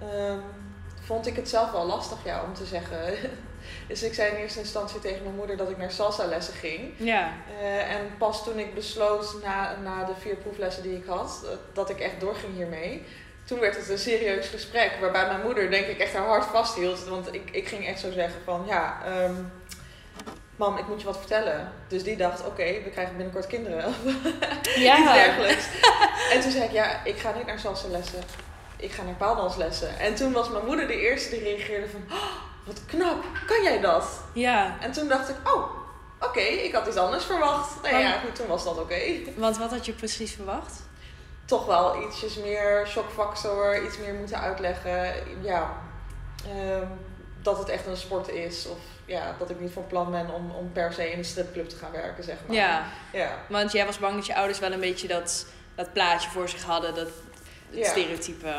Ehm, 0.00 0.38
vond 1.00 1.26
ik 1.26 1.36
het 1.36 1.48
zelf 1.48 1.70
wel 1.70 1.86
lastig 1.86 2.18
ja, 2.24 2.42
om 2.42 2.54
te 2.54 2.64
zeggen. 2.64 3.14
dus 3.88 4.02
ik 4.02 4.14
zei 4.14 4.30
in 4.30 4.36
eerste 4.36 4.58
instantie 4.58 5.00
tegen 5.00 5.22
mijn 5.22 5.36
moeder 5.36 5.56
dat 5.56 5.70
ik 5.70 5.78
naar 5.78 5.90
salsa 5.90 6.24
lessen 6.24 6.54
ging. 6.54 6.92
Ja. 6.96 7.32
Eh, 7.60 7.94
en 7.94 8.16
pas 8.18 8.44
toen 8.44 8.58
ik 8.58 8.74
besloot 8.74 9.36
na, 9.42 9.76
na 9.82 10.04
de 10.04 10.14
vier 10.18 10.36
proeflessen 10.36 10.82
die 10.82 10.96
ik 10.96 11.06
had, 11.06 11.42
eh, 11.44 11.50
dat 11.72 11.90
ik 11.90 12.00
echt 12.00 12.20
doorging 12.20 12.54
hiermee. 12.54 13.04
Toen 13.44 13.58
werd 13.60 13.76
het 13.76 13.88
een 13.88 13.98
serieus 13.98 14.46
gesprek 14.48 14.92
waarbij 15.00 15.26
mijn 15.26 15.40
moeder 15.42 15.70
denk 15.70 15.86
ik 15.86 15.98
echt 15.98 16.12
haar 16.12 16.26
hart 16.26 16.44
vasthield. 16.44 17.04
Want 17.04 17.34
ik, 17.34 17.48
ik 17.52 17.68
ging 17.68 17.86
echt 17.86 18.00
zo 18.00 18.10
zeggen 18.12 18.40
van 18.44 18.64
ja, 18.66 18.98
ehm, 19.04 19.34
mam 20.56 20.76
ik 20.78 20.88
moet 20.88 21.00
je 21.00 21.06
wat 21.06 21.18
vertellen. 21.18 21.72
Dus 21.88 22.02
die 22.02 22.16
dacht 22.16 22.46
oké, 22.46 22.64
we 22.64 22.90
krijgen 22.92 23.16
binnenkort 23.16 23.46
kinderen. 23.46 23.84
Of 23.94 24.66
iets 24.66 24.76
Ja. 24.76 25.12
dergelijks. 25.12 25.64
En 26.32 26.40
toen 26.40 26.50
zei 26.50 26.64
ik 26.64 26.70
ja, 26.72 27.04
ik 27.04 27.18
ga 27.18 27.32
niet 27.36 27.46
naar 27.46 27.58
salsa 27.58 27.88
lessen. 27.88 28.22
Ik 28.76 28.92
ga 28.92 29.02
naar 29.02 29.14
paaldanslessen. 29.14 29.98
En 29.98 30.14
toen 30.14 30.32
was 30.32 30.50
mijn 30.50 30.64
moeder 30.66 30.86
de 30.86 31.00
eerste 31.00 31.30
die 31.30 31.40
reageerde 31.42 31.86
van 31.88 32.00
"Oh, 32.10 32.22
wat 32.64 32.80
knap, 32.86 33.24
kan 33.46 33.62
jij 33.62 33.80
dat? 33.80 34.04
Ja. 34.34 34.76
En 34.80 34.92
toen 34.92 35.08
dacht 35.08 35.28
ik, 35.28 35.36
oh, 35.54 35.64
oké, 36.20 36.40
ik 36.40 36.72
had 36.74 36.86
iets 36.86 36.96
anders 36.96 37.24
verwacht. 37.24 37.82
Nou 37.82 37.96
ja, 37.96 38.18
goed, 38.18 38.34
toen 38.34 38.46
was 38.46 38.64
dat 38.64 38.78
oké. 38.78 39.00
Want 39.36 39.58
wat 39.58 39.70
had 39.70 39.86
je 39.86 39.92
precies 39.92 40.32
verwacht? 40.32 40.82
Toch 41.44 41.66
wel 41.66 42.02
ietsjes 42.02 42.36
meer 42.36 42.86
shockfactor, 42.86 43.84
iets 43.84 43.98
meer 43.98 44.14
moeten 44.14 44.40
uitleggen. 44.40 45.12
Ja, 45.42 45.76
ehm, 46.46 46.86
dat 47.42 47.58
het 47.58 47.68
echt 47.68 47.86
een 47.86 47.96
sport 47.96 48.28
is. 48.28 48.66
Of 48.66 48.78
ja, 49.04 49.34
dat 49.38 49.50
ik 49.50 49.60
niet 49.60 49.72
van 49.72 49.86
plan 49.86 50.10
ben 50.10 50.34
om, 50.34 50.50
om 50.50 50.72
per 50.72 50.92
se 50.92 51.12
in 51.12 51.18
een 51.18 51.24
stripclub 51.24 51.68
te 51.68 51.76
gaan 51.76 51.92
werken, 51.92 52.24
zeg 52.24 52.36
maar. 52.46 52.56
Ja. 52.56 52.84
Ja, 53.12 53.38
Want 53.48 53.72
jij 53.72 53.86
was 53.86 53.98
bang 53.98 54.14
dat 54.14 54.26
je 54.26 54.34
ouders 54.34 54.58
wel 54.58 54.72
een 54.72 54.80
beetje 54.80 55.08
dat, 55.08 55.46
dat 55.74 55.92
plaatje 55.92 56.30
voor 56.30 56.48
zich 56.48 56.62
hadden. 56.62 56.94
Dat, 56.94 57.08
Ja. 57.72 57.88
stereotype. 57.88 58.54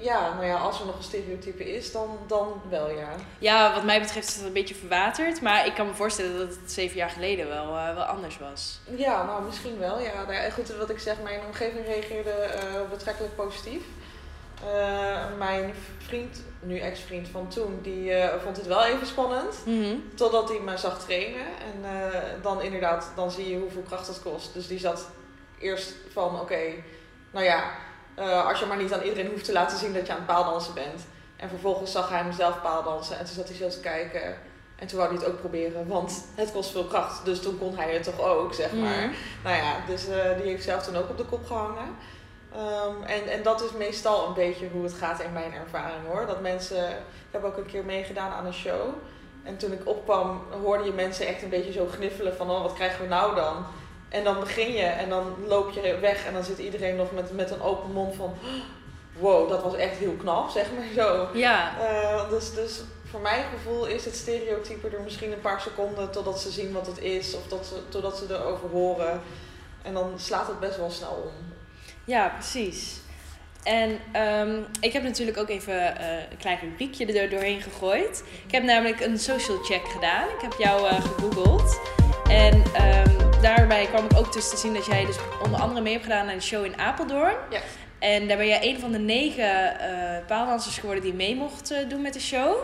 Ja, 0.00 0.34
nou 0.34 0.46
ja, 0.46 0.56
als 0.56 0.80
er 0.80 0.86
nog 0.86 0.96
een 0.96 1.02
stereotype 1.02 1.74
is, 1.74 1.92
dan, 1.92 2.18
dan 2.26 2.62
wel 2.70 2.90
ja. 2.90 3.08
Ja, 3.38 3.74
wat 3.74 3.84
mij 3.84 4.00
betreft 4.00 4.28
is 4.28 4.34
het 4.34 4.44
een 4.44 4.52
beetje 4.52 4.74
verwaterd. 4.74 5.40
Maar 5.40 5.66
ik 5.66 5.74
kan 5.74 5.86
me 5.86 5.94
voorstellen 5.94 6.38
dat 6.38 6.48
het 6.48 6.72
zeven 6.72 6.96
jaar 6.96 7.10
geleden 7.10 7.48
wel, 7.48 7.76
eh, 7.76 7.94
wel 7.94 8.04
anders 8.04 8.38
was. 8.38 8.80
Ja, 8.96 9.24
nou 9.24 9.44
misschien 9.44 9.78
wel. 9.78 10.00
Ja, 10.00 10.24
nou, 10.26 10.50
goed, 10.50 10.76
wat 10.76 10.90
ik 10.90 10.98
zeg, 10.98 11.16
mijn 11.22 11.40
omgeving 11.46 11.86
reageerde 11.86 12.30
eh, 12.30 12.62
betrekkelijk 12.90 13.36
positief. 13.36 13.82
Eh, 14.66 15.24
mijn 15.38 15.74
vriend, 15.98 16.42
nu 16.60 16.78
ex-vriend 16.78 17.28
van 17.28 17.48
toen, 17.48 17.78
die 17.82 18.12
vond 18.42 18.56
het 18.56 18.66
wel 18.66 18.84
even 18.84 19.06
spannend. 19.06 19.56
Mhm. 19.64 19.96
Totdat 20.14 20.48
hij 20.48 20.58
me 20.60 20.76
zag 20.76 21.04
trainen. 21.04 21.46
En 21.46 21.84
dan 22.42 22.62
inderdaad, 22.62 23.12
dan 23.16 23.30
zie 23.30 23.50
je 23.50 23.58
hoeveel 23.58 23.82
kracht 23.82 24.06
het 24.06 24.22
kost. 24.22 24.54
Dus 24.54 24.66
die 24.66 24.78
zat 24.78 25.08
eerst 25.58 25.94
van, 26.12 26.40
oké, 26.40 26.60
nou 27.30 27.44
ja, 27.44 27.70
eh, 28.14 28.46
als 28.46 28.60
je 28.60 28.66
maar 28.66 28.76
niet 28.76 28.92
aan 28.92 29.02
iedereen 29.02 29.30
hoeft 29.30 29.44
te 29.44 29.52
laten 29.52 29.78
zien 29.78 29.92
dat 29.92 30.06
je 30.06 30.12
aan 30.12 30.18
het 30.18 30.26
paaldansen 30.26 30.74
bent. 30.74 31.06
En 31.36 31.48
vervolgens 31.48 31.92
zag 31.92 32.08
hij 32.08 32.24
mezelf 32.24 32.62
paaldansen 32.62 33.18
en 33.18 33.24
toen 33.24 33.34
zat 33.34 33.48
hij 33.48 33.56
zo 33.56 33.68
te 33.68 33.80
kijken. 33.80 34.36
En 34.76 34.86
toen 34.88 34.98
wou 34.98 35.10
hij 35.10 35.18
het 35.18 35.28
ook 35.28 35.40
proberen, 35.40 35.86
want 35.86 36.24
het 36.34 36.52
kost 36.52 36.70
veel 36.70 36.84
kracht. 36.84 37.24
Dus 37.24 37.40
toen 37.40 37.58
kon 37.58 37.76
hij 37.76 37.92
het 37.92 38.02
toch 38.02 38.20
ook, 38.20 38.54
zeg 38.54 38.72
maar. 38.72 39.06
Mhm. 39.06 39.14
Nou 39.44 39.56
ja, 39.56 39.74
dus 39.86 40.08
eh, 40.08 40.36
die 40.36 40.50
heeft 40.50 40.64
zelf 40.64 40.82
toen 40.82 40.96
ook 40.96 41.10
op 41.10 41.16
de 41.16 41.24
kop 41.24 41.46
gehangen. 41.46 41.96
Ehm, 42.54 43.02
en, 43.02 43.28
en 43.28 43.42
dat 43.42 43.62
is 43.62 43.72
meestal 43.72 44.26
een 44.26 44.34
beetje 44.34 44.68
hoe 44.72 44.82
het 44.82 44.92
gaat 44.92 45.20
in 45.20 45.32
mijn 45.32 45.52
ervaring 45.52 46.06
hoor. 46.06 46.26
Dat 46.26 46.40
mensen, 46.40 46.88
ik 46.90 47.30
heb 47.30 47.44
ook 47.44 47.56
een 47.56 47.66
keer 47.66 47.84
meegedaan 47.84 48.32
aan 48.32 48.46
een 48.46 48.54
show. 48.54 48.88
En 49.42 49.56
toen 49.56 49.72
ik 49.72 49.88
opkwam, 49.88 50.42
hoorde 50.62 50.84
je 50.84 50.92
mensen 50.92 51.26
echt 51.26 51.42
een 51.42 51.48
beetje 51.48 51.72
zo 51.72 51.86
gniffelen 51.86 52.36
van, 52.36 52.50
oh, 52.50 52.62
wat 52.62 52.72
krijgen 52.72 53.02
we 53.02 53.08
nou 53.08 53.34
dan? 53.34 53.66
En 54.12 54.24
dan 54.24 54.40
begin 54.40 54.72
je 54.72 54.84
en 54.84 55.08
dan 55.08 55.34
loop 55.46 55.70
je 55.70 55.98
weg 56.00 56.26
en 56.26 56.32
dan 56.32 56.44
zit 56.44 56.58
iedereen 56.58 56.96
nog 56.96 57.12
met, 57.12 57.32
met 57.32 57.50
een 57.50 57.62
open 57.62 57.92
mond 57.92 58.14
van, 58.14 58.34
wow, 59.18 59.48
dat 59.48 59.62
was 59.62 59.74
echt 59.74 59.96
heel 59.96 60.16
knap, 60.18 60.50
zeg 60.50 60.66
maar 60.76 61.04
zo. 61.04 61.28
Ja, 61.32 61.72
Eh, 61.80 62.30
dus, 62.30 62.54
dus 62.54 62.80
voor 63.10 63.20
mijn 63.20 63.44
gevoel 63.54 63.86
is 63.86 64.04
het 64.04 64.16
stereotype 64.16 64.88
er 64.88 65.02
misschien 65.02 65.32
een 65.32 65.40
paar 65.40 65.60
seconden 65.60 66.10
totdat 66.10 66.40
ze 66.40 66.50
zien 66.50 66.72
wat 66.72 66.86
het 66.86 66.98
is 66.98 67.34
of 67.34 67.46
dat 67.48 67.66
ze, 67.66 67.74
totdat 67.88 68.18
ze 68.18 68.24
erover 68.28 68.68
horen. 68.68 69.20
En 69.82 69.94
dan 69.94 70.12
slaat 70.16 70.46
het 70.46 70.60
best 70.60 70.76
wel 70.76 70.90
snel 70.90 71.22
om. 71.24 71.52
ja, 72.04 72.28
precies. 72.28 73.00
En 73.62 73.98
ehm, 74.12 74.60
ik 74.80 74.92
heb 74.92 75.02
natuurlijk 75.02 75.38
ook 75.38 75.48
even 75.48 75.96
eh, 75.96 76.30
een 76.30 76.36
klein 76.36 76.58
rubriekje 76.60 77.06
er 77.06 77.30
doorheen 77.30 77.62
gegooid. 77.62 78.24
Ik 78.46 78.52
heb 78.52 78.62
namelijk 78.62 79.00
een 79.00 79.18
social 79.18 79.58
check 79.58 79.88
gedaan. 79.88 80.28
Ik 80.28 80.40
heb 80.40 80.54
jou 80.58 80.88
eh, 80.88 81.00
gegoogeld. 81.00 81.80
En 82.28 82.62
ehm, 82.74 83.31
daarbij 83.42 83.86
kwam 83.86 84.04
ik 84.04 84.16
ook 84.16 84.32
dus 84.32 84.50
te 84.50 84.56
zien 84.56 84.74
dat 84.74 84.86
jij 84.86 85.06
dus 85.06 85.16
onder 85.44 85.60
andere 85.60 85.80
mee 85.80 85.92
hebt 85.92 86.04
gedaan 86.04 86.28
aan 86.28 86.34
een 86.34 86.42
show 86.42 86.64
in 86.64 86.78
Apeldoorn. 86.78 87.36
Ja. 87.50 87.60
En 87.98 88.28
daar 88.28 88.36
ben 88.36 88.46
jij 88.46 88.68
een 88.68 88.80
van 88.80 88.92
de 88.92 88.98
negen 88.98 89.80
eh 89.80 90.26
paaldansers 90.26 90.78
geworden 90.78 91.04
die 91.04 91.14
mee 91.14 91.36
mocht 91.36 91.70
eh, 91.70 91.88
doen 91.88 92.02
met 92.02 92.12
de 92.12 92.20
show. 92.20 92.56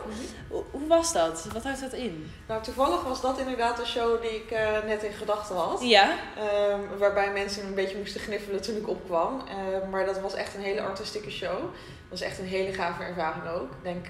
Hoe, 0.49 0.63
hoe 0.71 0.87
was 0.87 1.13
dat? 1.13 1.49
Wat 1.53 1.63
houdt 1.63 1.81
dat 1.81 1.93
in? 1.93 2.31
Nou, 2.49 2.63
toevallig 2.63 3.03
was 3.03 3.21
dat 3.21 3.39
inderdaad 3.39 3.77
de 3.77 3.87
show 3.87 4.23
die 4.23 4.31
ik 4.31 4.51
eh, 4.51 4.85
net 4.87 5.03
in 5.03 5.13
gedachten 5.13 5.57
had. 5.57 5.83
Ja? 5.83 6.15
Ehm, 6.37 6.99
waarbij 6.99 7.33
mensen 7.33 7.67
een 7.67 7.75
beetje 7.75 7.99
moesten 7.99 8.21
gniffelen 8.21 8.63
toen 8.63 8.77
ik 8.77 8.89
opkwam. 8.89 9.43
Ehm, 9.49 9.91
maar 9.91 10.07
dat 10.07 10.21
was 10.21 10.35
echt 10.35 10.55
een 10.55 10.63
hele 10.63 10.81
artistieke 10.81 11.31
show. 11.31 11.61
Dat 11.61 12.19
was 12.19 12.21
echt 12.21 12.39
een 12.39 12.47
hele 12.47 12.73
gave 12.73 13.03
ervaring 13.03 13.49
ook. 13.49 13.71
Ik 13.71 13.83
denk 13.83 14.07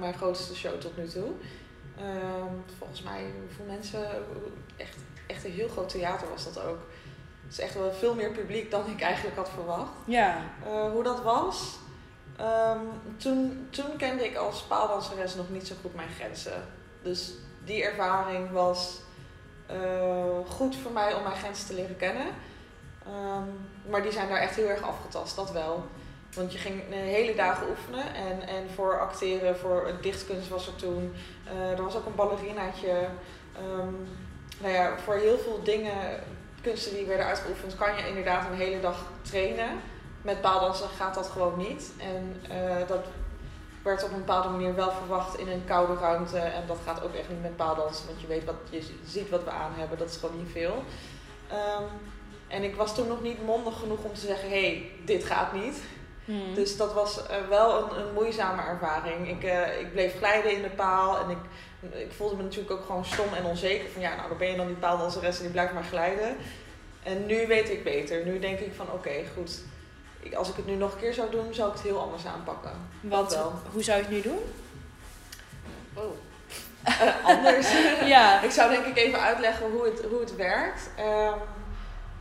mijn 0.00 0.14
grootste 0.14 0.56
show 0.56 0.80
tot 0.80 0.96
nu 0.96 1.08
toe. 1.08 1.30
Ehm, 1.98 2.54
volgens 2.78 3.02
mij, 3.02 3.24
hoeveel 3.46 3.74
mensen, 3.74 4.08
echt, 4.76 4.96
echt 5.26 5.44
een 5.44 5.50
heel 5.50 5.68
groot 5.68 5.88
theater 5.88 6.28
was 6.28 6.44
dat 6.44 6.62
ook. 6.64 6.78
Het 7.42 7.52
is 7.52 7.60
echt 7.60 7.74
wel 7.74 7.92
veel 7.92 8.14
meer 8.14 8.30
publiek 8.30 8.70
dan 8.70 8.90
ik 8.90 9.00
eigenlijk 9.00 9.36
had 9.36 9.50
verwacht. 9.50 9.92
Ja. 10.04 10.36
Eh, 10.64 10.90
hoe 10.90 11.02
dat 11.02 11.22
was. 11.22 11.76
Ehm, 12.36 12.80
toen, 13.16 13.68
toen 13.70 13.96
kende 13.96 14.24
ik 14.24 14.36
als 14.36 14.62
paaldanseres 14.62 15.34
nog 15.34 15.50
niet 15.50 15.66
zo 15.66 15.74
goed 15.80 15.94
mijn 15.94 16.08
grenzen. 16.08 16.64
Dus 17.02 17.32
die 17.64 17.82
ervaring 17.84 18.50
was 18.50 19.00
eh, 19.66 20.38
goed 20.48 20.76
voor 20.76 20.92
mij 20.92 21.14
om 21.14 21.22
mijn 21.22 21.36
grenzen 21.36 21.66
te 21.66 21.74
leren 21.74 21.96
kennen. 21.96 22.26
Ehm, 23.06 23.48
maar 23.90 24.02
die 24.02 24.12
zijn 24.12 24.28
daar 24.28 24.40
echt 24.40 24.56
heel 24.56 24.68
erg 24.68 24.82
afgetast, 24.82 25.36
dat 25.36 25.52
wel. 25.52 25.84
Want 26.34 26.52
je 26.52 26.58
ging 26.58 26.82
hele 26.88 27.34
dagen 27.34 27.68
oefenen 27.68 28.14
en, 28.14 28.48
en 28.48 28.70
voor 28.74 29.00
acteren, 29.00 29.56
voor 29.56 29.92
dichtkunst 30.00 30.48
was 30.48 30.66
er 30.66 30.76
toen. 30.76 31.14
Eh, 31.44 31.70
er 31.70 31.82
was 31.82 31.96
ook 31.96 32.06
een 32.06 32.14
ballerinaatje. 32.14 33.08
Ehm, 33.56 33.94
nou 34.58 34.72
ja, 34.72 34.98
voor 34.98 35.14
heel 35.14 35.38
veel 35.38 35.60
dingen, 35.62 36.20
kunsten 36.62 36.94
die 36.94 37.06
werden 37.06 37.26
uitgeoefend, 37.26 37.76
kan 37.76 37.96
je 37.96 38.08
inderdaad 38.08 38.50
een 38.50 38.56
hele 38.56 38.80
dag 38.80 39.04
trainen. 39.22 39.68
Met 40.22 40.40
paaldansen 40.40 40.88
gaat 40.88 41.14
dat 41.14 41.26
gewoon 41.26 41.58
niet. 41.58 41.92
En 41.98 42.40
eh, 42.50 42.88
dat 42.88 43.04
werd 43.82 44.04
op 44.04 44.10
een 44.10 44.24
bepaalde 44.24 44.48
manier 44.48 44.74
wel 44.74 44.90
verwacht 44.90 45.38
in 45.38 45.48
een 45.48 45.64
koude 45.64 45.94
ruimte. 45.94 46.38
En 46.38 46.66
dat 46.66 46.78
gaat 46.84 47.02
ook 47.02 47.14
echt 47.14 47.28
niet 47.28 47.42
met 47.42 47.56
paaldansen, 47.56 48.06
want 48.06 48.20
je 48.20 48.26
weet 48.26 48.44
wat 48.44 48.54
je 48.70 48.82
ziet 49.06 49.30
wat 49.30 49.44
we 49.44 49.50
aan 49.50 49.72
hebben. 49.76 49.98
Dat 49.98 50.08
is 50.08 50.16
gewoon 50.16 50.38
niet 50.38 50.52
veel. 50.52 50.84
Ehm, 51.48 51.84
en 52.48 52.62
ik 52.62 52.74
was 52.74 52.94
toen 52.94 53.08
nog 53.08 53.22
niet 53.22 53.44
mondig 53.44 53.78
genoeg 53.78 54.04
om 54.04 54.14
te 54.14 54.20
zeggen: 54.20 54.48
hé, 54.48 54.60
hey, 54.60 54.90
dit 55.04 55.24
gaat 55.24 55.52
niet. 55.52 55.82
Hmm. 56.24 56.54
Dus 56.54 56.76
dat 56.76 56.92
was 56.92 57.26
eh, 57.26 57.36
wel 57.48 57.82
een, 57.82 57.98
een 57.98 58.12
moeizame 58.14 58.62
ervaring. 58.62 59.28
Ik, 59.28 59.44
eh, 59.44 59.80
ik 59.80 59.92
bleef 59.92 60.16
glijden 60.16 60.52
in 60.52 60.62
de 60.62 60.70
paal 60.70 61.18
en 61.18 61.30
ik, 61.30 61.38
ik 61.92 62.12
voelde 62.12 62.36
me 62.36 62.42
natuurlijk 62.42 62.70
ook 62.70 62.84
gewoon 62.84 63.04
stom 63.04 63.34
en 63.34 63.44
onzeker. 63.44 63.90
Van 63.90 64.02
ja, 64.02 64.14
nou 64.14 64.28
dan 64.28 64.38
ben 64.38 64.50
je 64.50 64.56
dan 64.56 64.66
die 64.66 64.76
paaldanseres 64.76 65.36
en 65.36 65.42
die 65.42 65.52
blijft 65.52 65.72
maar 65.72 65.84
glijden. 65.84 66.36
En 67.02 67.26
nu 67.26 67.46
weet 67.46 67.70
ik 67.70 67.84
beter. 67.84 68.24
Nu 68.24 68.38
denk 68.38 68.58
ik 68.58 68.72
van 68.76 68.86
oké, 68.92 69.24
goed. 69.34 69.60
Ik, 70.20 70.34
als 70.34 70.48
ik 70.48 70.56
het 70.56 70.66
nu 70.66 70.74
nog 70.74 70.92
een 70.92 70.98
keer 70.98 71.14
zou 71.14 71.30
doen, 71.30 71.54
zou 71.54 71.68
ik 71.68 71.74
het 71.74 71.82
heel 71.82 72.00
anders 72.00 72.26
aanpakken. 72.26 72.72
Wel. 73.00 73.26
hoe 73.72 73.82
zou 73.82 73.98
je 73.98 74.04
het 74.04 74.12
nu 74.12 74.20
doen? 74.20 74.38
Oh. 75.94 76.16
Eh, 76.82 77.24
anders. 77.24 77.72
Ja. 78.14 78.42
Ik 78.42 78.50
zou 78.50 78.70
denk 78.70 78.84
ik 78.84 78.96
even 78.96 79.20
uitleggen 79.20 79.70
hoe 79.70 79.84
het, 79.84 80.04
hoe 80.10 80.20
het 80.20 80.36
werkt. 80.36 80.90
Ehm, 80.96 81.38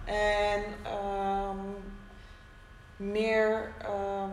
en 0.06 0.64
ehm, 0.84 1.58
meer, 2.96 3.72
ehm, 3.82 4.30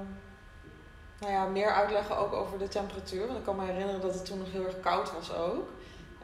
nou 1.23 1.35
ja, 1.35 1.45
meer 1.45 1.73
uitleggen 1.73 2.17
ook 2.17 2.33
over 2.33 2.59
de 2.59 2.69
temperatuur. 2.69 3.27
Want 3.27 3.39
ik 3.39 3.45
kan 3.45 3.57
me 3.57 3.65
herinneren 3.65 4.01
dat 4.01 4.15
het 4.15 4.25
toen 4.25 4.39
nog 4.39 4.53
heel 4.53 4.65
erg 4.65 4.81
koud 4.81 5.13
was 5.13 5.35
ook. 5.35 5.69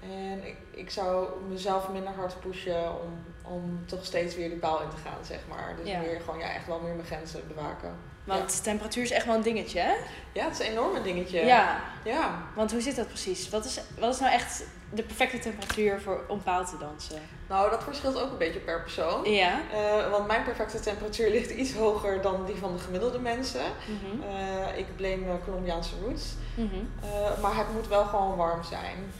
En 0.03 0.47
ik, 0.47 0.57
ik 0.71 0.91
zou 0.91 1.29
mezelf 1.49 1.89
minder 1.89 2.13
hard 2.13 2.41
pushen 2.41 3.01
om, 3.03 3.25
om 3.53 3.87
toch 3.87 4.05
steeds 4.05 4.37
weer 4.37 4.49
die 4.49 4.59
paal 4.59 4.83
in 4.83 4.89
te 4.89 4.97
gaan, 4.97 5.25
zeg 5.25 5.39
maar. 5.49 5.75
Dus 5.77 5.89
Ja. 5.91 6.01
meer 6.01 6.21
gewoon 6.21 6.39
ja, 6.39 6.53
echt 6.53 6.67
wel 6.67 6.81
meer 6.81 6.95
mijn 6.95 7.07
grenzen 7.07 7.49
bewaken. 7.49 7.97
Want 8.25 8.63
temperatuur 8.63 9.03
is 9.03 9.11
echt 9.11 9.27
wel 9.27 9.35
een 9.35 9.43
dingetje, 9.43 9.81
hè? 9.81 9.93
Ja, 10.33 10.45
het 10.45 10.61
is 10.61 10.67
een 10.67 10.73
enorme 10.73 11.03
dingetje. 11.03 11.45
Ja. 11.45 11.81
Ja. 12.05 12.43
Want 12.55 12.73
hoe 12.73 12.81
zit 12.81 12.97
dat 12.97 13.09
precies? 13.09 13.49
Wat 13.49 13.65
is, 13.65 13.81
wat 13.99 14.15
is 14.15 14.21
nou 14.21 14.33
echt 14.33 14.65
de 14.93 15.03
perfecte 15.03 15.39
temperatuur 15.39 16.01
voor, 16.01 16.25
om 16.29 16.43
paal 16.43 16.65
te 16.67 16.79
dansen? 16.79 17.19
Nou, 17.49 17.71
dat 17.71 17.83
verschilt 17.85 18.21
ook 18.21 18.31
een 18.31 18.39
beetje 18.39 18.59
per 18.61 18.83
persoon. 18.83 19.31
Ja. 19.31 19.61
Eh, 19.73 20.11
want 20.11 20.27
mijn 20.27 20.45
perfecte 20.45 20.81
temperatuur 20.81 21.31
ligt 21.37 21.51
iets 21.51 21.75
hoger 21.75 22.23
dan 22.23 22.47
die 22.47 22.55
van 22.57 22.73
de 22.73 22.79
gemiddelde 22.79 23.19
mensen. 23.19 23.65
Mhm. 23.87 24.23
Eh, 24.23 24.79
ik 24.79 24.97
blame 24.97 25.27
eh, 25.27 25.45
Colombiaanse 25.45 25.95
roots. 26.05 26.35
Mhm. 26.55 27.41
Maar 27.41 27.57
het 27.57 27.73
moet 27.75 27.89
wel 27.89 28.05
gewoon 28.05 28.37
warm 28.37 28.63
zijn. 28.65 29.13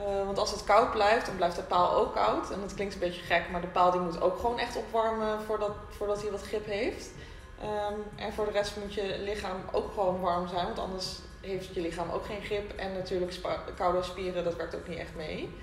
Eh, 0.00 0.24
want 0.24 0.38
als 0.38 0.50
het 0.50 0.64
koud 0.64 0.90
blijft, 0.90 1.26
dan 1.26 1.36
blijft 1.36 1.56
de 1.56 1.62
paal 1.62 1.92
ook 1.92 2.14
koud. 2.14 2.50
En 2.50 2.60
dat 2.60 2.74
klinkt 2.74 2.94
een 2.94 3.00
beetje 3.00 3.22
gek, 3.22 3.50
maar 3.50 3.60
de 3.60 3.66
paal 3.66 3.90
die 3.90 4.00
moet 4.00 4.20
ook 4.20 4.38
gewoon 4.38 4.58
echt 4.58 4.76
opwarmen 4.76 5.42
voordat, 5.42 5.72
voordat 5.88 6.22
hij 6.22 6.30
wat 6.30 6.42
grip 6.42 6.66
heeft. 6.66 7.10
Ehm, 7.60 7.94
en 8.16 8.32
voor 8.32 8.44
de 8.44 8.50
rest 8.50 8.76
moet 8.76 8.94
je 8.94 9.18
lichaam 9.18 9.56
ook 9.72 9.92
gewoon 9.92 10.20
warm 10.20 10.48
zijn, 10.48 10.64
want 10.64 10.78
anders 10.78 11.18
heeft 11.40 11.74
je 11.74 11.80
lichaam 11.80 12.10
ook 12.10 12.24
geen 12.24 12.42
grip. 12.42 12.72
En 12.76 12.92
natuurlijk 12.92 13.40
koude 13.76 14.02
spieren, 14.02 14.44
dat 14.44 14.56
werkt 14.56 14.76
ook 14.76 14.88
niet 14.88 14.98
echt 14.98 15.14
mee. 15.16 15.54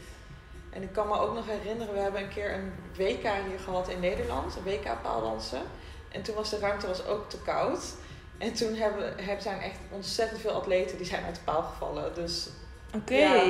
En 0.69 0.83
ik 0.83 0.93
kan 0.93 1.07
me 1.07 1.19
ook 1.19 1.33
nog 1.33 1.45
herinneren, 1.45 1.93
we 1.93 1.99
hebben 1.99 2.21
een 2.21 2.29
keer 2.29 2.53
een 2.53 2.71
WK 2.97 3.23
hier 3.47 3.59
gehad 3.63 3.89
in 3.89 3.99
Nederland, 3.99 4.55
een 4.55 4.63
WK 4.63 5.01
paaldansen. 5.01 5.61
En 6.11 6.21
toen 6.21 6.35
was 6.35 6.49
de 6.49 6.59
ruimte 6.59 6.87
was 6.87 7.05
ook 7.05 7.29
te 7.29 7.37
koud. 7.37 7.95
En 8.37 8.53
toen 8.53 8.75
hebben, 8.75 9.13
hebben 9.17 9.41
zijn 9.41 9.59
echt 9.59 9.79
ontzettend 9.91 10.41
veel 10.41 10.51
atleten 10.51 10.97
die 10.97 11.05
zijn 11.05 11.25
uit 11.25 11.35
de 11.35 11.41
paal 11.43 11.63
gevallen. 11.63 12.15
Dus 12.15 12.49
Oké. 12.95 13.15
Ja, 13.15 13.43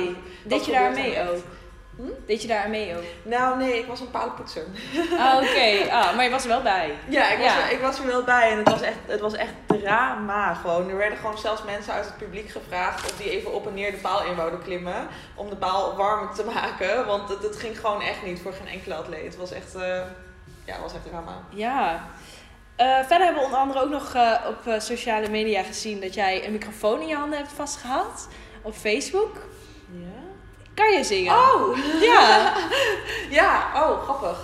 Deed 0.44 0.64
je 0.64 0.72
daar 0.72 0.92
mee 0.92 1.30
ook? 1.30 1.42
Hm? 1.96 2.26
Deed 2.26 2.42
je 2.42 2.48
daar 2.48 2.68
mee 2.70 2.96
ook? 2.96 3.02
nou 3.22 3.58
nee, 3.58 3.78
ik 3.78 3.86
was 3.86 4.00
een 4.00 4.10
palenpoetser. 4.10 4.64
Ah, 5.18 5.36
oké. 5.36 5.86
Ah, 5.98 6.14
maar 6.14 6.24
je 6.24 6.30
was 6.30 6.42
er 6.42 6.48
wel 6.48 6.62
bij. 6.62 6.94
Ja, 7.08 7.30
ik 7.30 7.38
was. 7.38 7.52
Er, 7.52 7.72
ik 7.72 7.80
was 7.80 7.98
er 7.98 8.06
wel 8.06 8.24
bij 8.24 8.50
en 8.50 8.58
het 8.58 8.70
was, 8.70 8.80
echt, 8.80 8.96
het 9.06 9.20
was 9.20 9.34
echt 9.34 9.52
drama 9.66 10.54
gewoon. 10.54 10.88
Er 10.88 10.96
werden 10.96 11.18
gewoon 11.18 11.38
zelfs 11.38 11.62
mensen 11.64 11.92
uit 11.92 12.04
het 12.04 12.16
publiek 12.16 12.48
gevraagd 12.50 13.10
of 13.10 13.16
die 13.16 13.30
even 13.30 13.54
op 13.54 13.66
en 13.66 13.74
neer 13.74 13.90
de 13.90 13.96
paal 13.96 14.24
in 14.24 14.34
wouden 14.34 14.62
klimmen. 14.62 15.08
Om 15.34 15.50
de 15.50 15.56
paal 15.56 15.96
warm 15.96 16.34
te 16.34 16.44
maken, 16.44 17.06
want 17.06 17.28
het, 17.28 17.42
het 17.42 17.56
ging 17.56 17.80
gewoon 17.80 18.02
echt 18.02 18.22
niet 18.24 18.40
voor 18.40 18.52
geen 18.52 18.68
enkele 18.68 18.94
atleet. 18.94 19.24
Het 19.24 19.36
was 19.36 19.52
echt, 19.52 19.74
eh, 19.74 19.82
ja, 20.64 20.72
het 20.72 20.82
was 20.82 20.94
echt 20.94 21.04
drama. 21.08 21.32
Ja. 21.48 22.04
Eh, 22.76 22.98
verder 22.98 23.24
hebben 23.24 23.38
we 23.38 23.44
onder 23.44 23.58
andere 23.58 23.80
ook 23.80 23.90
nog 23.90 24.14
eh, 24.14 24.34
op 24.46 24.80
sociale 24.80 25.28
media 25.28 25.62
gezien 25.62 26.00
dat 26.00 26.14
jij 26.14 26.46
een 26.46 26.52
microfoon 26.52 27.00
in 27.00 27.06
je 27.06 27.16
handen 27.16 27.38
hebt 27.38 27.52
vastgehad. 27.52 28.28
Op 28.68 28.74
Facebook. 28.74 29.36
Ja? 29.90 30.22
Kan 30.74 30.92
je 30.92 31.04
zingen? 31.04 31.32
Oh! 31.34 31.78
Ja. 32.00 32.52
Ja, 33.30 33.70
oh, 33.74 34.02
grappig. 34.02 34.38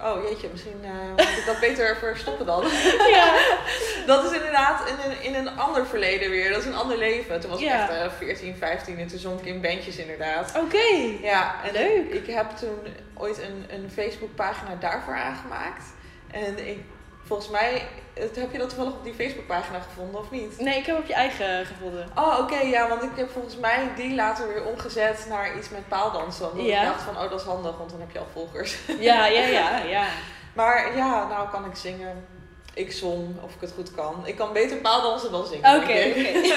Oh 0.00 0.22
jeetje, 0.28 0.48
misschien 0.52 0.80
eh, 0.84 1.08
moet 1.10 1.20
ik 1.38 1.42
dat 1.46 1.60
beter 1.60 1.96
verstoppen 1.96 2.46
dan. 2.46 2.64
Ja. 3.16 3.34
Dat 4.06 4.24
is 4.24 4.32
inderdaad 4.36 4.88
in 4.88 5.10
een, 5.10 5.22
in 5.22 5.34
een 5.34 5.58
ander 5.58 5.86
verleden 5.86 6.30
weer. 6.30 6.50
Dat 6.50 6.58
is 6.60 6.66
een 6.66 6.74
ander 6.76 6.98
leven. 6.98 7.40
Toen 7.40 7.50
was 7.50 7.60
ik 7.60 7.66
Ja. 7.66 7.88
echt 7.88 8.02
eh, 8.02 8.10
14, 8.18 8.56
15 8.56 8.98
en 8.98 9.06
toen 9.06 9.18
zong 9.18 9.40
ik 9.40 9.46
in 9.46 9.60
bandjes 9.60 9.96
inderdaad. 9.96 10.52
Oké. 10.56 11.16
Ja, 11.22 11.54
en 11.64 11.72
Leuk. 11.72 12.12
Ik 12.12 12.26
heb 12.26 12.50
toen 12.56 12.78
ooit 13.14 13.38
een, 13.42 13.66
een 13.68 13.90
Facebookpagina 13.90 14.74
daarvoor 14.80 15.14
aangemaakt. 15.14 15.84
En 16.30 16.68
ik, 16.68 16.78
volgens 17.26 17.48
mij, 17.48 17.82
heb 18.14 18.52
je 18.52 18.58
dat 18.58 18.68
toevallig 18.68 18.92
op 18.92 19.04
die 19.04 19.14
Facebookpagina 19.14 19.80
gevonden 19.80 20.20
of 20.20 20.30
niet? 20.30 20.58
Nee, 20.60 20.78
ik 20.78 20.86
heb 20.86 20.98
op 20.98 21.06
je 21.06 21.14
eigen 21.14 21.66
gevonden. 21.66 22.08
Oh, 22.14 22.38
oké, 22.40 22.58
ja, 22.60 22.88
want 22.88 23.02
ik 23.02 23.10
heb 23.16 23.30
volgens 23.30 23.56
mij 23.56 23.88
die 23.96 24.14
later 24.14 24.48
weer 24.48 24.64
omgezet 24.64 25.26
naar 25.28 25.56
iets 25.56 25.68
met 25.68 25.88
paaldansen. 25.88 26.50
Omdat 26.50 26.66
Ja. 26.66 26.80
ik 26.80 26.86
dacht 26.88 27.02
van, 27.02 27.16
oh, 27.16 27.30
dat 27.30 27.40
is 27.40 27.46
handig, 27.46 27.76
want 27.76 27.90
dan 27.90 28.00
heb 28.00 28.10
je 28.12 28.18
al 28.18 28.26
volgers. 28.32 28.76
Ja, 28.98 29.26
ja, 29.26 29.46
ja, 29.46 29.78
ja. 29.96 30.04
Maar 30.52 30.96
ja, 30.96 31.26
nou 31.26 31.48
kan 31.48 31.64
ik 31.64 31.76
zingen. 31.76 32.26
Ik 32.74 32.92
zong, 32.92 33.42
of 33.42 33.54
ik 33.54 33.60
het 33.60 33.72
goed 33.74 33.94
kan. 33.94 34.22
Ik 34.24 34.36
kan 34.36 34.52
beter 34.52 34.76
paaldansen 34.76 35.30
dan 35.30 35.46
zingen. 35.46 35.76
Oké, 35.76 36.04
oké. 36.08 36.30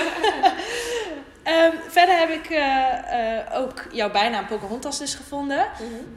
Ehm, 1.44 1.72
verder 1.88 2.18
heb 2.18 2.30
ik 2.30 2.50
eh, 2.50 3.38
eh, 3.38 3.62
ook 3.62 3.84
jouw 3.92 4.12
bijnaam 4.12 4.46
Pocahontas 4.48 4.98
dus 5.00 5.16
gevonden. 5.16 5.68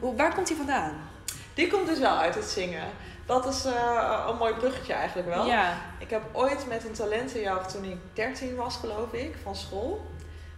Hoe, 0.01 0.17
waar 0.17 0.35
komt 0.35 0.47
die 0.47 0.57
vandaan? 0.57 1.11
Die 1.55 1.67
komt 1.71 1.87
dus 1.87 1.99
wel 1.99 2.17
uit 2.17 2.35
het 2.35 2.45
zingen. 2.45 2.83
Dat 3.27 3.47
is 3.47 3.65
eh, 3.65 4.25
een 4.29 4.37
mooi 4.37 4.55
bruggetje 4.55 4.93
eigenlijk 4.93 5.29
wel. 5.29 5.47
Ja. 5.47 5.77
Ik 5.99 6.11
heb 6.11 6.23
ooit 6.33 6.67
met 6.69 6.85
een 6.85 6.93
talentenjacht 6.93 7.73
toen 7.75 7.85
ik 7.85 7.97
13 8.13 8.57
was, 8.57 8.77
geloof 8.77 9.13
ik, 9.13 9.35
van 9.43 9.57
school, 9.57 10.07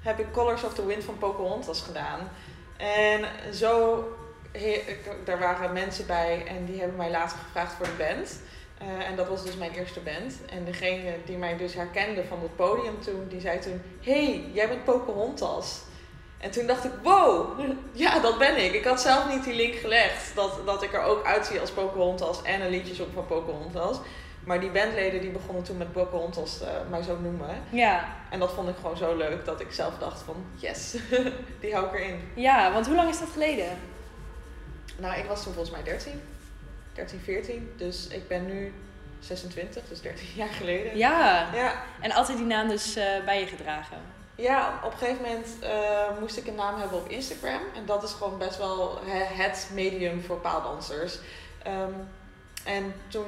heb 0.00 0.18
ik 0.18 0.26
Colors 0.32 0.64
of 0.64 0.74
the 0.74 0.86
Wind 0.86 1.04
van 1.04 1.18
Pocahontas 1.18 1.82
gedaan. 1.82 2.28
En 2.76 3.24
zo, 3.54 4.04
he- 4.52 4.84
daar 5.24 5.38
waren 5.38 5.72
mensen 5.72 6.06
bij 6.06 6.46
en 6.46 6.64
die 6.64 6.78
hebben 6.78 6.96
mij 6.96 7.10
later 7.10 7.38
gevraagd 7.38 7.72
voor 7.72 7.86
de 7.86 7.92
band. 7.98 8.40
Eh, 8.78 9.08
en 9.08 9.16
dat 9.16 9.28
was 9.28 9.44
dus 9.44 9.56
mijn 9.56 9.72
eerste 9.72 10.00
band. 10.00 10.34
En 10.50 10.64
degene 10.64 11.14
die 11.24 11.36
mij 11.36 11.56
dus 11.56 11.74
herkende 11.74 12.24
van 12.24 12.40
het 12.40 12.56
podium 12.56 13.00
toen, 13.02 13.26
die 13.28 13.40
zei 13.40 13.58
toen, 13.58 13.82
hey, 14.00 14.44
jij 14.52 14.68
bent 14.68 14.84
Pocahontas. 14.84 15.80
En 16.44 16.50
toen 16.50 16.66
dacht 16.66 16.84
ik, 16.84 16.90
wow, 17.02 17.60
ja, 18.04 18.20
dat 18.20 18.38
ben 18.38 18.64
ik. 18.64 18.72
Ik 18.72 18.84
had 18.84 19.00
zelf 19.00 19.28
niet 19.28 19.44
die 19.44 19.54
link 19.54 19.74
gelegd 19.74 20.34
dat, 20.34 20.66
dat 20.66 20.82
ik 20.82 20.92
er 20.92 21.02
ook 21.02 21.24
uitzie 21.24 21.60
als 21.60 21.70
Pocahontas 21.70 22.42
en 22.42 22.60
een 22.60 22.70
liedje 22.70 22.94
zong 22.94 23.08
van 23.14 23.26
Pocahontas. 23.26 23.96
Maar 24.44 24.60
die 24.60 24.70
bandleden 24.70 25.20
die 25.20 25.30
begonnen 25.30 25.62
toen 25.64 25.76
met 25.76 25.92
Pocahontas 25.92 26.60
eh 26.60 26.68
mij 26.90 27.02
zo 27.02 27.16
noemen. 27.18 27.62
Ja. 27.70 28.08
En 28.30 28.38
dat 28.38 28.52
vond 28.52 28.68
ik 28.68 28.74
gewoon 28.80 28.96
zo 28.96 29.16
leuk 29.16 29.44
dat 29.44 29.60
ik 29.60 29.72
zelf 29.72 29.98
dacht 29.98 30.22
van, 30.22 30.34
yes, 30.54 30.96
die 31.60 31.74
hou 31.74 31.86
ik 31.86 31.92
erin. 32.00 32.20
ja, 32.34 32.72
want 32.72 32.86
hoe 32.86 32.94
lang 32.96 33.08
is 33.08 33.18
dat 33.18 33.28
geleden? 33.32 33.78
Nou, 34.98 35.18
ik 35.18 35.24
was 35.24 35.42
toen 35.42 35.52
volgens 35.52 35.74
mij 35.74 35.84
13, 35.84 36.22
13, 36.92 37.20
14. 37.24 37.72
Dus 37.76 38.06
ik 38.08 38.28
ben 38.28 38.46
nu 38.46 38.72
26, 39.20 39.82
dus 39.88 40.00
13 40.00 40.26
jaar 40.42 40.48
geleden. 40.48 40.96
Ja. 40.96 41.48
Ja, 41.54 41.82
En 42.00 42.12
altijd 42.12 42.38
die 42.38 42.46
naam 42.46 42.68
dus 42.68 42.96
eh, 42.96 43.04
bij 43.24 43.40
je 43.40 43.46
gedragen. 43.46 43.98
Ja, 44.36 44.80
op 44.84 44.92
een 44.92 44.98
gegeven 44.98 45.22
moment 45.22 45.58
eh, 45.60 46.18
moest 46.20 46.36
ik 46.36 46.46
een 46.46 46.54
naam 46.54 46.78
hebben 46.80 46.98
op 46.98 47.08
Instagram. 47.08 47.60
En 47.76 47.86
dat 47.86 48.02
is 48.02 48.12
gewoon 48.12 48.38
best 48.38 48.58
wel 48.58 48.98
he- 49.04 49.42
het 49.42 49.70
medium 49.72 50.22
voor 50.22 50.36
paaldansers. 50.36 51.18
Ehm, 51.62 51.92
en 52.64 52.94
toen 53.08 53.26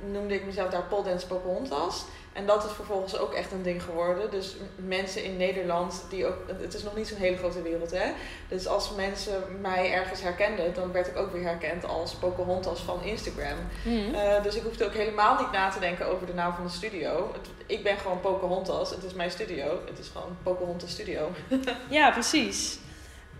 noemde 0.00 0.34
ik 0.34 0.44
mezelf 0.44 0.70
daar 0.70 0.82
Pole 0.82 1.02
Dance 1.02 1.26
Pocahontas. 1.26 2.04
En 2.36 2.46
dat 2.46 2.64
is 2.64 2.72
vervolgens 2.72 3.18
ook 3.18 3.32
echt 3.32 3.52
een 3.52 3.62
ding 3.62 3.82
geworden. 3.82 4.30
Dus 4.30 4.56
mensen 4.76 5.24
in 5.24 5.36
Nederland, 5.36 6.04
die 6.10 6.26
ook, 6.26 6.36
het 6.60 6.74
is 6.74 6.82
nog 6.82 6.96
niet 6.96 7.08
zo'n 7.08 7.18
hele 7.18 7.36
grote 7.36 7.62
wereld 7.62 7.90
hè. 7.90 8.12
Dus 8.48 8.66
als 8.66 8.94
mensen 8.94 9.42
mij 9.60 9.92
ergens 9.92 10.22
herkenden, 10.22 10.74
dan 10.74 10.92
werd 10.92 11.06
ik 11.06 11.16
ook 11.16 11.32
weer 11.32 11.42
herkend 11.42 11.84
als 11.84 12.14
Pocahontas 12.14 12.80
van 12.80 13.02
Instagram. 13.02 13.58
Mhm. 13.82 14.14
Eh, 14.14 14.42
dus 14.42 14.54
ik 14.54 14.62
hoefde 14.62 14.84
ook 14.84 14.92
helemaal 14.92 15.38
niet 15.38 15.52
na 15.52 15.68
te 15.68 15.80
denken 15.80 16.06
over 16.06 16.26
de 16.26 16.34
naam 16.34 16.54
van 16.54 16.64
de 16.64 16.72
studio. 16.72 17.30
Het, 17.32 17.48
ik 17.66 17.82
ben 17.82 17.98
gewoon 17.98 18.20
Pocahontas, 18.20 18.90
het 18.90 19.04
is 19.04 19.14
mijn 19.14 19.30
studio. 19.30 19.80
Het 19.86 19.98
is 19.98 20.08
gewoon 20.08 20.36
Pocahontas 20.42 20.90
Studio. 20.90 21.30
Ja, 21.88 22.10
precies. 22.10 22.78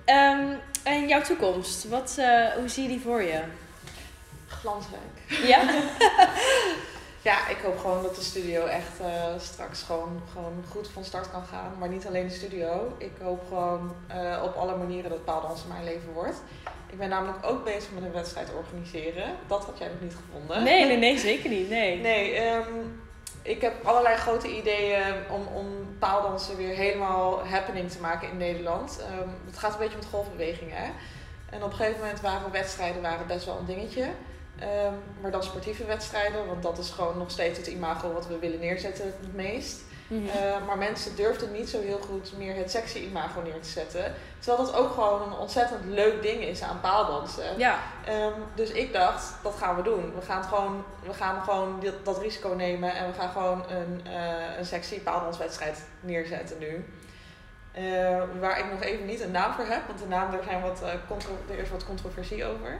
Ehm, 0.04 0.46
en 0.82 1.08
jouw 1.08 1.22
toekomst, 1.22 1.88
wat, 1.88 2.16
eh, 2.18 2.48
hoe 2.48 2.68
zie 2.68 2.82
je 2.82 2.88
die 2.88 3.00
voor 3.00 3.22
je? 3.22 3.40
Glansrijk. 4.46 5.46
Ja? 5.46 5.60
Ik 7.56 7.62
hoop 7.62 7.78
gewoon 7.78 8.02
dat 8.02 8.14
de 8.14 8.22
studio 8.22 8.64
echt 8.64 9.00
eh, 9.00 9.24
straks 9.38 9.82
gewoon, 9.82 10.22
gewoon 10.32 10.64
goed 10.70 10.88
van 10.88 11.04
start 11.04 11.30
kan 11.30 11.44
gaan. 11.44 11.72
Maar 11.78 11.88
niet 11.88 12.06
alleen 12.06 12.28
de 12.28 12.34
studio. 12.34 12.94
Ik 12.98 13.12
hoop 13.22 13.42
gewoon 13.48 13.94
eh, 14.06 14.42
op 14.44 14.54
alle 14.54 14.76
manieren 14.76 15.10
dat 15.10 15.24
paaldansen 15.24 15.68
mijn 15.68 15.84
leven 15.84 16.12
wordt. 16.12 16.36
Ik 16.90 16.98
ben 16.98 17.08
namelijk 17.08 17.46
ook 17.46 17.64
bezig 17.64 17.90
met 17.94 18.04
een 18.04 18.12
wedstrijd 18.12 18.48
organiseren. 18.54 19.24
Dat 19.46 19.64
had 19.64 19.78
jij 19.78 19.88
nog 19.88 20.00
niet 20.00 20.16
gevonden. 20.24 20.62
Nee, 20.62 20.86
nee, 20.86 20.96
nee, 21.06 21.18
zeker 21.18 21.50
niet. 21.50 21.68
Nee. 21.68 22.00
Nee, 22.00 22.34
ehm, 22.34 22.74
ik 23.42 23.60
heb 23.60 23.84
allerlei 23.84 24.16
grote 24.16 24.56
ideeën 24.56 25.14
om, 25.30 25.46
om 25.54 25.96
paaldansen 25.98 26.56
weer 26.56 26.74
helemaal 26.74 27.46
happening 27.46 27.90
te 27.90 28.00
maken 28.00 28.30
in 28.30 28.36
Nederland. 28.36 29.00
Ehm, 29.00 29.28
het 29.46 29.58
gaat 29.58 29.72
een 29.72 29.78
beetje 29.78 29.96
met 29.96 30.06
golfbewegingen. 30.10 30.76
Hè? 30.76 30.90
En 31.50 31.62
op 31.62 31.70
een 31.70 31.76
gegeven 31.76 32.00
moment 32.00 32.20
waren 32.20 32.52
wedstrijden 32.52 33.02
waren 33.02 33.26
best 33.26 33.44
wel 33.44 33.58
een 33.58 33.66
dingetje. 33.66 34.06
Ehm, 34.58 34.94
maar 35.20 35.30
dan 35.30 35.42
sportieve 35.42 35.84
wedstrijden, 35.84 36.46
want 36.46 36.62
dat 36.62 36.78
is 36.78 36.90
gewoon 36.90 37.18
nog 37.18 37.30
steeds 37.30 37.58
het 37.58 37.66
imago 37.66 38.12
wat 38.12 38.26
we 38.26 38.38
willen 38.38 38.60
neerzetten 38.60 39.04
het 39.04 39.34
meest. 39.34 39.80
Mhm. 40.08 40.28
Eh, 40.28 40.66
maar 40.66 40.78
mensen 40.78 41.16
durfden 41.16 41.52
niet 41.52 41.68
zo 41.68 41.80
heel 41.80 41.98
goed 41.98 42.32
meer 42.36 42.56
het 42.56 42.70
sexy 42.70 42.98
imago 42.98 43.40
neer 43.40 43.60
te 43.60 43.68
zetten. 43.68 44.14
Terwijl 44.38 44.66
dat 44.66 44.74
ook 44.74 44.92
gewoon 44.92 45.22
een 45.22 45.38
ontzettend 45.38 45.84
leuk 45.84 46.22
ding 46.22 46.42
is 46.42 46.62
aan 46.62 46.80
paaldansen. 46.80 47.58
ja. 47.58 47.78
Ehm, 48.04 48.32
dus 48.54 48.70
ik 48.70 48.92
dacht, 48.92 49.34
dat 49.42 49.54
gaan 49.54 49.76
we 49.76 49.82
doen. 49.82 50.14
We 50.14 50.22
gaan 50.22 50.44
gewoon, 50.44 50.84
we 51.06 51.12
gaan 51.14 51.42
gewoon 51.42 51.84
dat 52.02 52.18
risico 52.18 52.48
nemen 52.48 52.94
en 52.94 53.06
we 53.06 53.12
gaan 53.18 53.30
gewoon 53.30 53.64
een, 53.70 54.00
eh, 54.06 54.58
een 54.58 54.66
sexy 54.66 55.00
paaldanswedstrijd 55.00 55.82
neerzetten 56.00 56.58
nu. 56.58 56.84
Waar 58.40 58.58
ik 58.58 58.70
nog 58.70 58.82
even 58.82 59.06
niet 59.06 59.20
een 59.20 59.30
naam 59.30 59.52
voor 59.52 59.64
heb, 59.64 59.86
want 59.86 59.98
de 59.98 60.06
naam, 60.06 60.30
daar, 60.30 60.42
zijn 60.44 60.62
wat, 60.62 60.82
eh, 60.82 61.50
er 61.50 61.58
is 61.58 61.70
wat 61.70 61.86
controversie 61.86 62.44
over. 62.44 62.78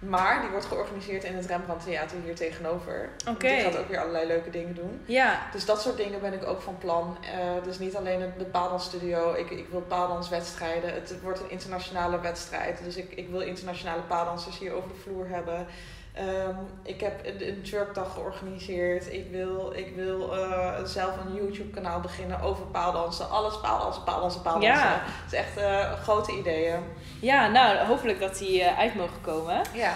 Maar 0.00 0.40
die 0.40 0.50
wordt 0.50 0.66
georganiseerd 0.66 1.24
in 1.24 1.36
het 1.36 1.46
Rembrandt 1.46 1.84
Theater 1.84 2.16
hier 2.24 2.34
tegenover. 2.34 3.08
Oké. 3.28 3.48
Die 3.48 3.60
gaat 3.60 3.76
ook 3.78 3.88
weer 3.88 3.98
allerlei 4.00 4.26
leuke 4.26 4.50
dingen 4.50 4.74
doen. 4.74 5.00
Ja. 5.04 5.38
Dus 5.52 5.64
dat 5.64 5.80
soort 5.82 5.96
dingen 5.96 6.20
ben 6.20 6.32
ik 6.32 6.44
ook 6.46 6.60
van 6.62 6.78
plan. 6.78 7.16
Eh, 7.22 7.64
dus 7.64 7.78
niet 7.78 7.96
alleen 7.96 8.20
het- 8.20 8.38
de 8.38 8.44
paaldansstudio. 8.44 9.32
Ik, 9.34 9.50
ik 9.50 9.68
wil 9.70 9.80
paaldanswedstrijden. 9.80 10.92
Het 10.94 11.14
wordt 11.22 11.40
een 11.40 11.50
internationale 11.50 12.20
wedstrijd. 12.20 12.80
Dus 12.84 12.96
ik, 12.96 13.12
ik 13.14 13.28
wil 13.30 13.40
internationale 13.40 14.02
paaldansers 14.02 14.58
hier 14.58 14.72
over 14.72 14.88
de 14.88 14.94
vloer 15.02 15.28
hebben. 15.28 15.66
Ehm, 16.14 16.56
ik 16.82 17.00
heb 17.00 17.26
een, 17.26 17.48
een 17.48 17.62
twerkdag 17.62 18.12
georganiseerd. 18.12 19.12
Ik 19.12 19.30
wil, 19.30 19.72
ik 19.74 19.94
wil 19.94 20.36
eh, 20.36 20.84
zelf 20.84 21.14
een 21.16 21.34
YouTube 21.34 21.70
kanaal 21.70 22.00
beginnen 22.00 22.40
over 22.40 22.64
paaldansen. 22.64 23.30
Alles 23.30 23.60
paaldansen, 23.60 24.02
paaldansen, 24.02 24.42
paaldansen. 24.42 24.72
Ja. 24.72 25.02
Het 25.04 25.32
is 25.32 25.38
echt 25.38 25.56
eh, 25.56 25.92
grote 25.92 26.32
ideeën. 26.32 26.80
Ja, 27.20 27.48
nou, 27.48 27.86
hopelijk 27.86 28.20
dat 28.20 28.38
die 28.38 28.62
eh, 28.62 28.78
uit 28.78 28.94
mogen 28.94 29.20
komen. 29.20 29.60
Ja. 29.72 29.92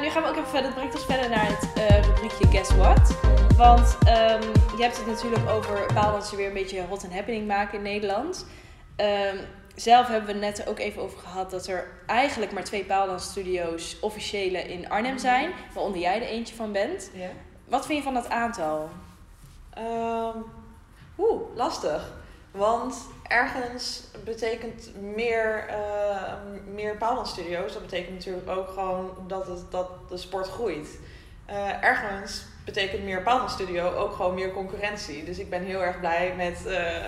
Nu 0.00 0.10
gaan 0.10 0.22
we 0.22 0.28
ook 0.28 0.36
even 0.36 0.48
verder, 0.48 0.66
het 0.66 0.74
brengt 0.74 0.94
ons 0.94 1.04
verder 1.04 1.30
naar 1.30 1.46
het 1.46 2.06
rubriekje 2.06 2.46
Guess 2.46 2.74
What. 2.74 3.16
Want 3.56 3.98
ehm, 4.06 4.42
je 4.76 4.82
hebt 4.82 4.96
het 4.96 5.06
natuurlijk 5.06 5.50
over 5.50 5.86
paaldansen 5.94 6.36
weer 6.36 6.46
een 6.46 6.52
beetje 6.52 6.82
hot 6.88 7.04
and 7.04 7.12
happening 7.12 7.46
maken 7.46 7.76
in 7.76 7.82
Nederland. 7.82 8.46
Ehm, 8.96 9.36
zelf 9.76 10.06
hebben 10.06 10.26
we 10.26 10.44
het 10.46 10.56
net 10.56 10.68
ook 10.68 10.78
even 10.78 11.02
over 11.02 11.18
gehad 11.18 11.50
dat 11.50 11.66
er 11.66 11.88
eigenlijk 12.06 12.52
maar 12.52 12.64
twee 12.64 12.84
paaldansstudio's 12.84 13.96
officiële 14.00 14.58
in 14.58 14.88
Arnhem 14.88 15.18
zijn. 15.18 15.50
Waaronder 15.74 16.00
jij 16.00 16.22
er 16.22 16.28
eentje 16.28 16.54
van 16.54 16.72
bent. 16.72 17.10
ja. 17.14 17.28
Wat 17.64 17.86
vind 17.86 17.98
je 17.98 18.04
van 18.04 18.14
dat 18.14 18.28
aantal? 18.28 18.88
Ehm, 19.74 20.38
Oeh, 21.18 21.42
lastig. 21.54 22.12
Want 22.50 23.06
ergens 23.22 24.02
betekent 24.24 24.90
meer, 25.00 25.66
eh 25.68 26.32
meer 26.74 26.96
paaldansstudio's. 26.96 27.72
Dat 27.72 27.82
betekent 27.82 28.14
natuurlijk 28.14 28.48
ook 28.48 28.68
gewoon 28.68 29.10
dat, 29.26 29.46
het, 29.46 29.70
dat 29.70 29.88
de 30.08 30.16
sport 30.16 30.48
groeit. 30.48 30.98
Eh, 31.46 31.82
ergens 31.82 32.44
betekent 32.64 33.04
meer 33.04 33.22
paaldansstudio 33.22 33.94
ook 33.94 34.12
gewoon 34.12 34.34
meer 34.34 34.52
concurrentie. 34.52 35.24
Dus 35.24 35.38
ik 35.38 35.50
ben 35.50 35.62
heel 35.62 35.82
erg 35.82 36.00
blij 36.00 36.34
met 36.36 36.66
eh, 36.66 37.04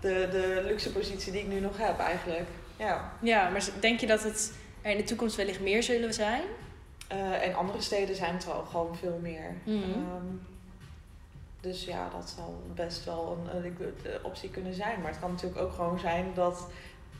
de, 0.00 0.28
de 0.30 0.62
luxe 0.66 0.92
positie 0.92 1.32
die 1.32 1.40
ik 1.40 1.48
nu 1.48 1.60
nog 1.60 1.78
heb 1.78 1.98
eigenlijk. 1.98 2.48
Ja. 2.76 3.12
Ja, 3.20 3.48
maar 3.48 3.68
denk 3.80 4.00
je 4.00 4.06
dat 4.06 4.22
het 4.22 4.52
er 4.82 4.90
in 4.90 4.96
de 4.96 5.04
toekomst 5.04 5.36
wellicht 5.36 5.60
meer 5.60 5.82
zullen 5.82 6.14
zijn? 6.14 6.42
Eh, 7.08 7.46
en 7.46 7.54
andere 7.54 7.80
steden 7.80 8.16
zijn 8.16 8.34
het 8.34 8.48
al 8.48 8.64
gewoon 8.64 8.96
veel 8.96 9.18
meer. 9.22 9.54
Mhm. 9.64 9.82
Ehm, 9.82 10.26
dus 11.60 11.84
ja, 11.84 12.08
dat 12.16 12.32
zal 12.36 12.62
best 12.74 13.04
wel 13.04 13.38
een, 13.38 13.56
een, 13.56 13.76
een 13.76 14.24
optie 14.24 14.50
kunnen 14.50 14.74
zijn. 14.74 15.00
Maar 15.00 15.10
het 15.10 15.20
kan 15.20 15.30
natuurlijk 15.30 15.60
ook 15.60 15.72
gewoon 15.72 15.98
zijn 15.98 16.26
dat 16.34 16.66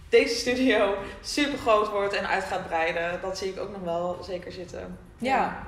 deze 0.09 0.35
studio 0.35 0.97
super 1.21 1.59
groot 1.59 1.91
wordt 1.91 2.15
en 2.15 2.29
uit 2.29 2.45
gaat 2.45 2.67
breiden. 2.67 3.21
Dat 3.21 3.39
zie 3.39 3.49
ik 3.49 3.61
ook 3.61 3.71
nog 3.71 3.83
wel 3.83 4.19
zeker 4.23 4.53
zitten. 4.53 4.99
Ja. 5.19 5.67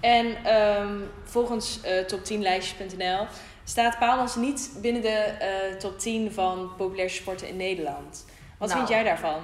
En 0.00 0.44
ehm, 0.44 0.98
volgens 1.24 1.80
eh 1.80 2.04
top10lijstjes.nl 2.04 3.26
staat 3.64 3.98
paaldansen 3.98 4.40
niet 4.40 4.70
binnen 4.76 5.02
de 5.02 5.08
eh, 5.08 5.76
top 5.78 5.98
10 5.98 6.32
van 6.32 6.72
populairste 6.76 7.20
sporten 7.20 7.48
in 7.48 7.56
Nederland. 7.56 8.24
Wat 8.58 8.68
Nou. 8.68 8.78
vind 8.80 8.90
jij 8.90 9.02
daarvan? 9.02 9.42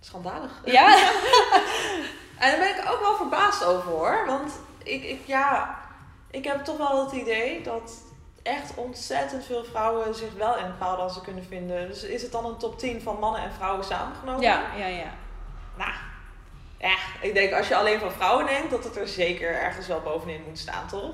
Schandalig. 0.00 0.60
Ja? 0.64 0.96
En 2.38 2.50
daar 2.50 2.58
ben 2.58 2.68
ik 2.68 2.90
ook 2.90 3.00
wel 3.00 3.16
verbaasd 3.16 3.34
verbaasd 3.58 3.64
over 3.64 3.90
hoor. 3.90 4.24
Want 4.26 4.52
ik, 4.82 5.04
ik, 5.04 5.20
ja, 5.26 5.78
ik 6.30 6.44
heb 6.44 6.64
toch 6.64 6.76
wel 6.76 7.04
het 7.04 7.12
idee 7.12 7.62
dat 7.62 8.02
echt 8.42 8.74
ontzettend 8.74 9.44
veel 9.44 9.64
vrouwen 9.64 10.14
zich 10.14 10.32
wel 10.32 10.56
in 10.56 10.78
paaldansen 10.78 11.22
kunnen 11.22 11.44
vinden. 11.44 11.88
Dus 11.88 12.02
is 12.02 12.22
het 12.22 12.32
dan 12.32 12.46
een 12.46 12.56
top 12.56 12.78
10 12.78 13.02
van 13.02 13.18
mannen 13.18 13.42
en 13.42 13.52
vrouwen 13.52 13.84
samengenomen? 13.84 14.40
Ja, 14.40 14.62
ja, 14.76 14.86
ja. 14.86 15.12
Nou, 15.76 15.90
ja, 16.88 16.96
ik 17.20 17.34
denk 17.34 17.52
als 17.52 17.68
je 17.68 17.76
alleen 17.76 17.98
van 18.00 18.12
vrouwen 18.12 18.44
neemt, 18.44 18.70
dat 18.70 18.84
het 18.84 18.96
er 18.96 19.08
zeker 19.08 19.60
ergens 19.60 19.86
wel 19.86 20.00
bovenin 20.00 20.40
moet 20.48 20.58
staan, 20.58 20.86
toch? 20.88 21.10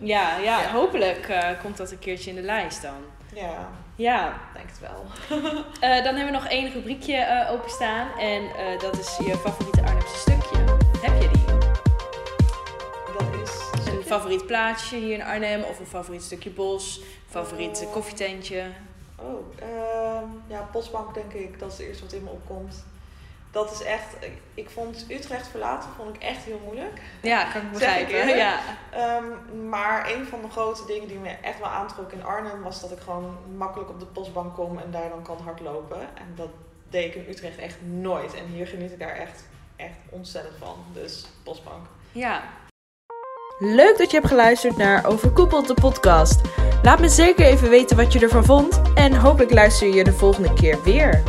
Ja, 0.00 0.36
ja, 0.36 0.60
Ja. 0.60 0.68
hopelijk 0.70 1.28
eh, 1.28 1.48
komt 1.62 1.76
dat 1.76 1.90
een 1.90 1.98
keertje 1.98 2.30
in 2.30 2.36
de 2.36 2.42
lijst 2.42 2.82
dan. 2.82 2.96
Ja, 3.34 3.68
Ja, 3.94 4.40
denk 4.54 4.66
het 4.68 4.78
wel. 4.80 5.04
Eh, 5.80 6.04
dan 6.04 6.14
hebben 6.14 6.24
we 6.24 6.30
nog 6.30 6.46
één 6.46 6.72
rubriekje 6.72 7.16
eh, 7.16 7.52
openstaan. 7.52 8.18
En 8.18 8.42
dat 8.78 8.98
is 8.98 9.16
je 9.26 9.36
favoriete 9.36 9.82
Arnhemse 9.82 10.16
stukje. 10.16 10.56
Heb 11.00 11.22
je 11.22 11.28
die? 11.28 11.44
Dat 13.18 13.40
is 13.42 13.86
Een 13.92 14.02
favoriet 14.02 14.46
plaatsje 14.46 14.96
hier 14.96 15.14
in 15.14 15.22
Arnhem? 15.22 15.62
Of 15.62 15.78
een 15.78 15.86
favoriet 15.86 16.22
stukje 16.22 16.50
bos? 16.50 17.00
Favoriet 17.30 17.80
Eh. 17.82 17.92
koffietentje? 17.92 18.64
Oh, 19.16 19.46
ehm, 19.58 20.24
ja, 20.46 20.68
Postbank 20.72 21.14
denk 21.14 21.32
ik. 21.32 21.58
Dat 21.58 21.72
is 21.72 21.78
het 21.78 21.86
eerste 21.86 22.02
wat 22.04 22.12
in 22.12 22.22
me 22.24 22.30
opkomt. 22.30 22.84
Dat 23.52 23.72
is 23.72 23.82
echt, 23.82 24.14
ik, 24.20 24.32
ik 24.54 24.70
vond 24.70 25.04
Utrecht 25.08 25.48
verlaten 25.48 25.90
vond 25.96 26.16
ik 26.16 26.22
echt 26.22 26.42
heel 26.42 26.60
moeilijk. 26.64 27.00
Ja, 27.22 27.44
kan 27.52 27.60
ik 27.62 27.70
begrijpen. 27.70 28.36
ja. 28.36 28.58
Ehm, 28.92 29.24
maar 29.68 30.10
een 30.10 30.26
van 30.26 30.42
de 30.42 30.50
grote 30.50 30.86
dingen 30.86 31.08
die 31.08 31.18
me 31.18 31.28
echt 31.28 31.58
wel 31.58 31.68
aantrok 31.68 32.12
in 32.12 32.24
Arnhem 32.24 32.62
was 32.62 32.80
dat 32.80 32.90
ik 32.90 32.98
gewoon 33.00 33.36
makkelijk 33.56 33.90
op 33.90 34.00
de 34.00 34.06
postbank 34.06 34.54
kom 34.54 34.78
en 34.78 34.90
daar 34.90 35.08
dan 35.08 35.22
kan 35.22 35.38
hardlopen. 35.44 36.00
En 36.00 36.32
dat 36.36 36.48
deed 36.90 37.04
ik 37.04 37.14
in 37.14 37.30
Utrecht 37.30 37.58
echt 37.58 37.76
nooit. 37.82 38.34
En 38.34 38.44
hier 38.46 38.66
geniet 38.66 38.92
ik 38.92 38.98
daar 38.98 39.16
echt, 39.16 39.44
echt 39.76 39.96
ontzettend 40.10 40.54
van. 40.58 40.76
Dus 40.92 41.26
postbank. 41.44 41.86
ja. 42.12 42.42
Leuk 43.62 43.98
dat 43.98 44.10
je 44.10 44.16
hebt 44.16 44.28
geluisterd 44.28 44.76
naar 44.76 45.06
Overkoepeld 45.06 45.66
de 45.66 45.74
podcast. 45.74 46.40
Laat 46.82 46.98
me 47.00 47.08
zeker 47.08 47.44
even 47.46 47.70
weten 47.70 47.96
wat 47.96 48.12
je 48.12 48.18
ervan 48.18 48.44
vond 48.44 48.80
en 48.94 49.14
hopelijk 49.14 49.52
luister 49.52 49.88
je 49.94 50.04
de 50.04 50.12
volgende 50.12 50.52
keer 50.54 50.82
weer. 50.82 51.22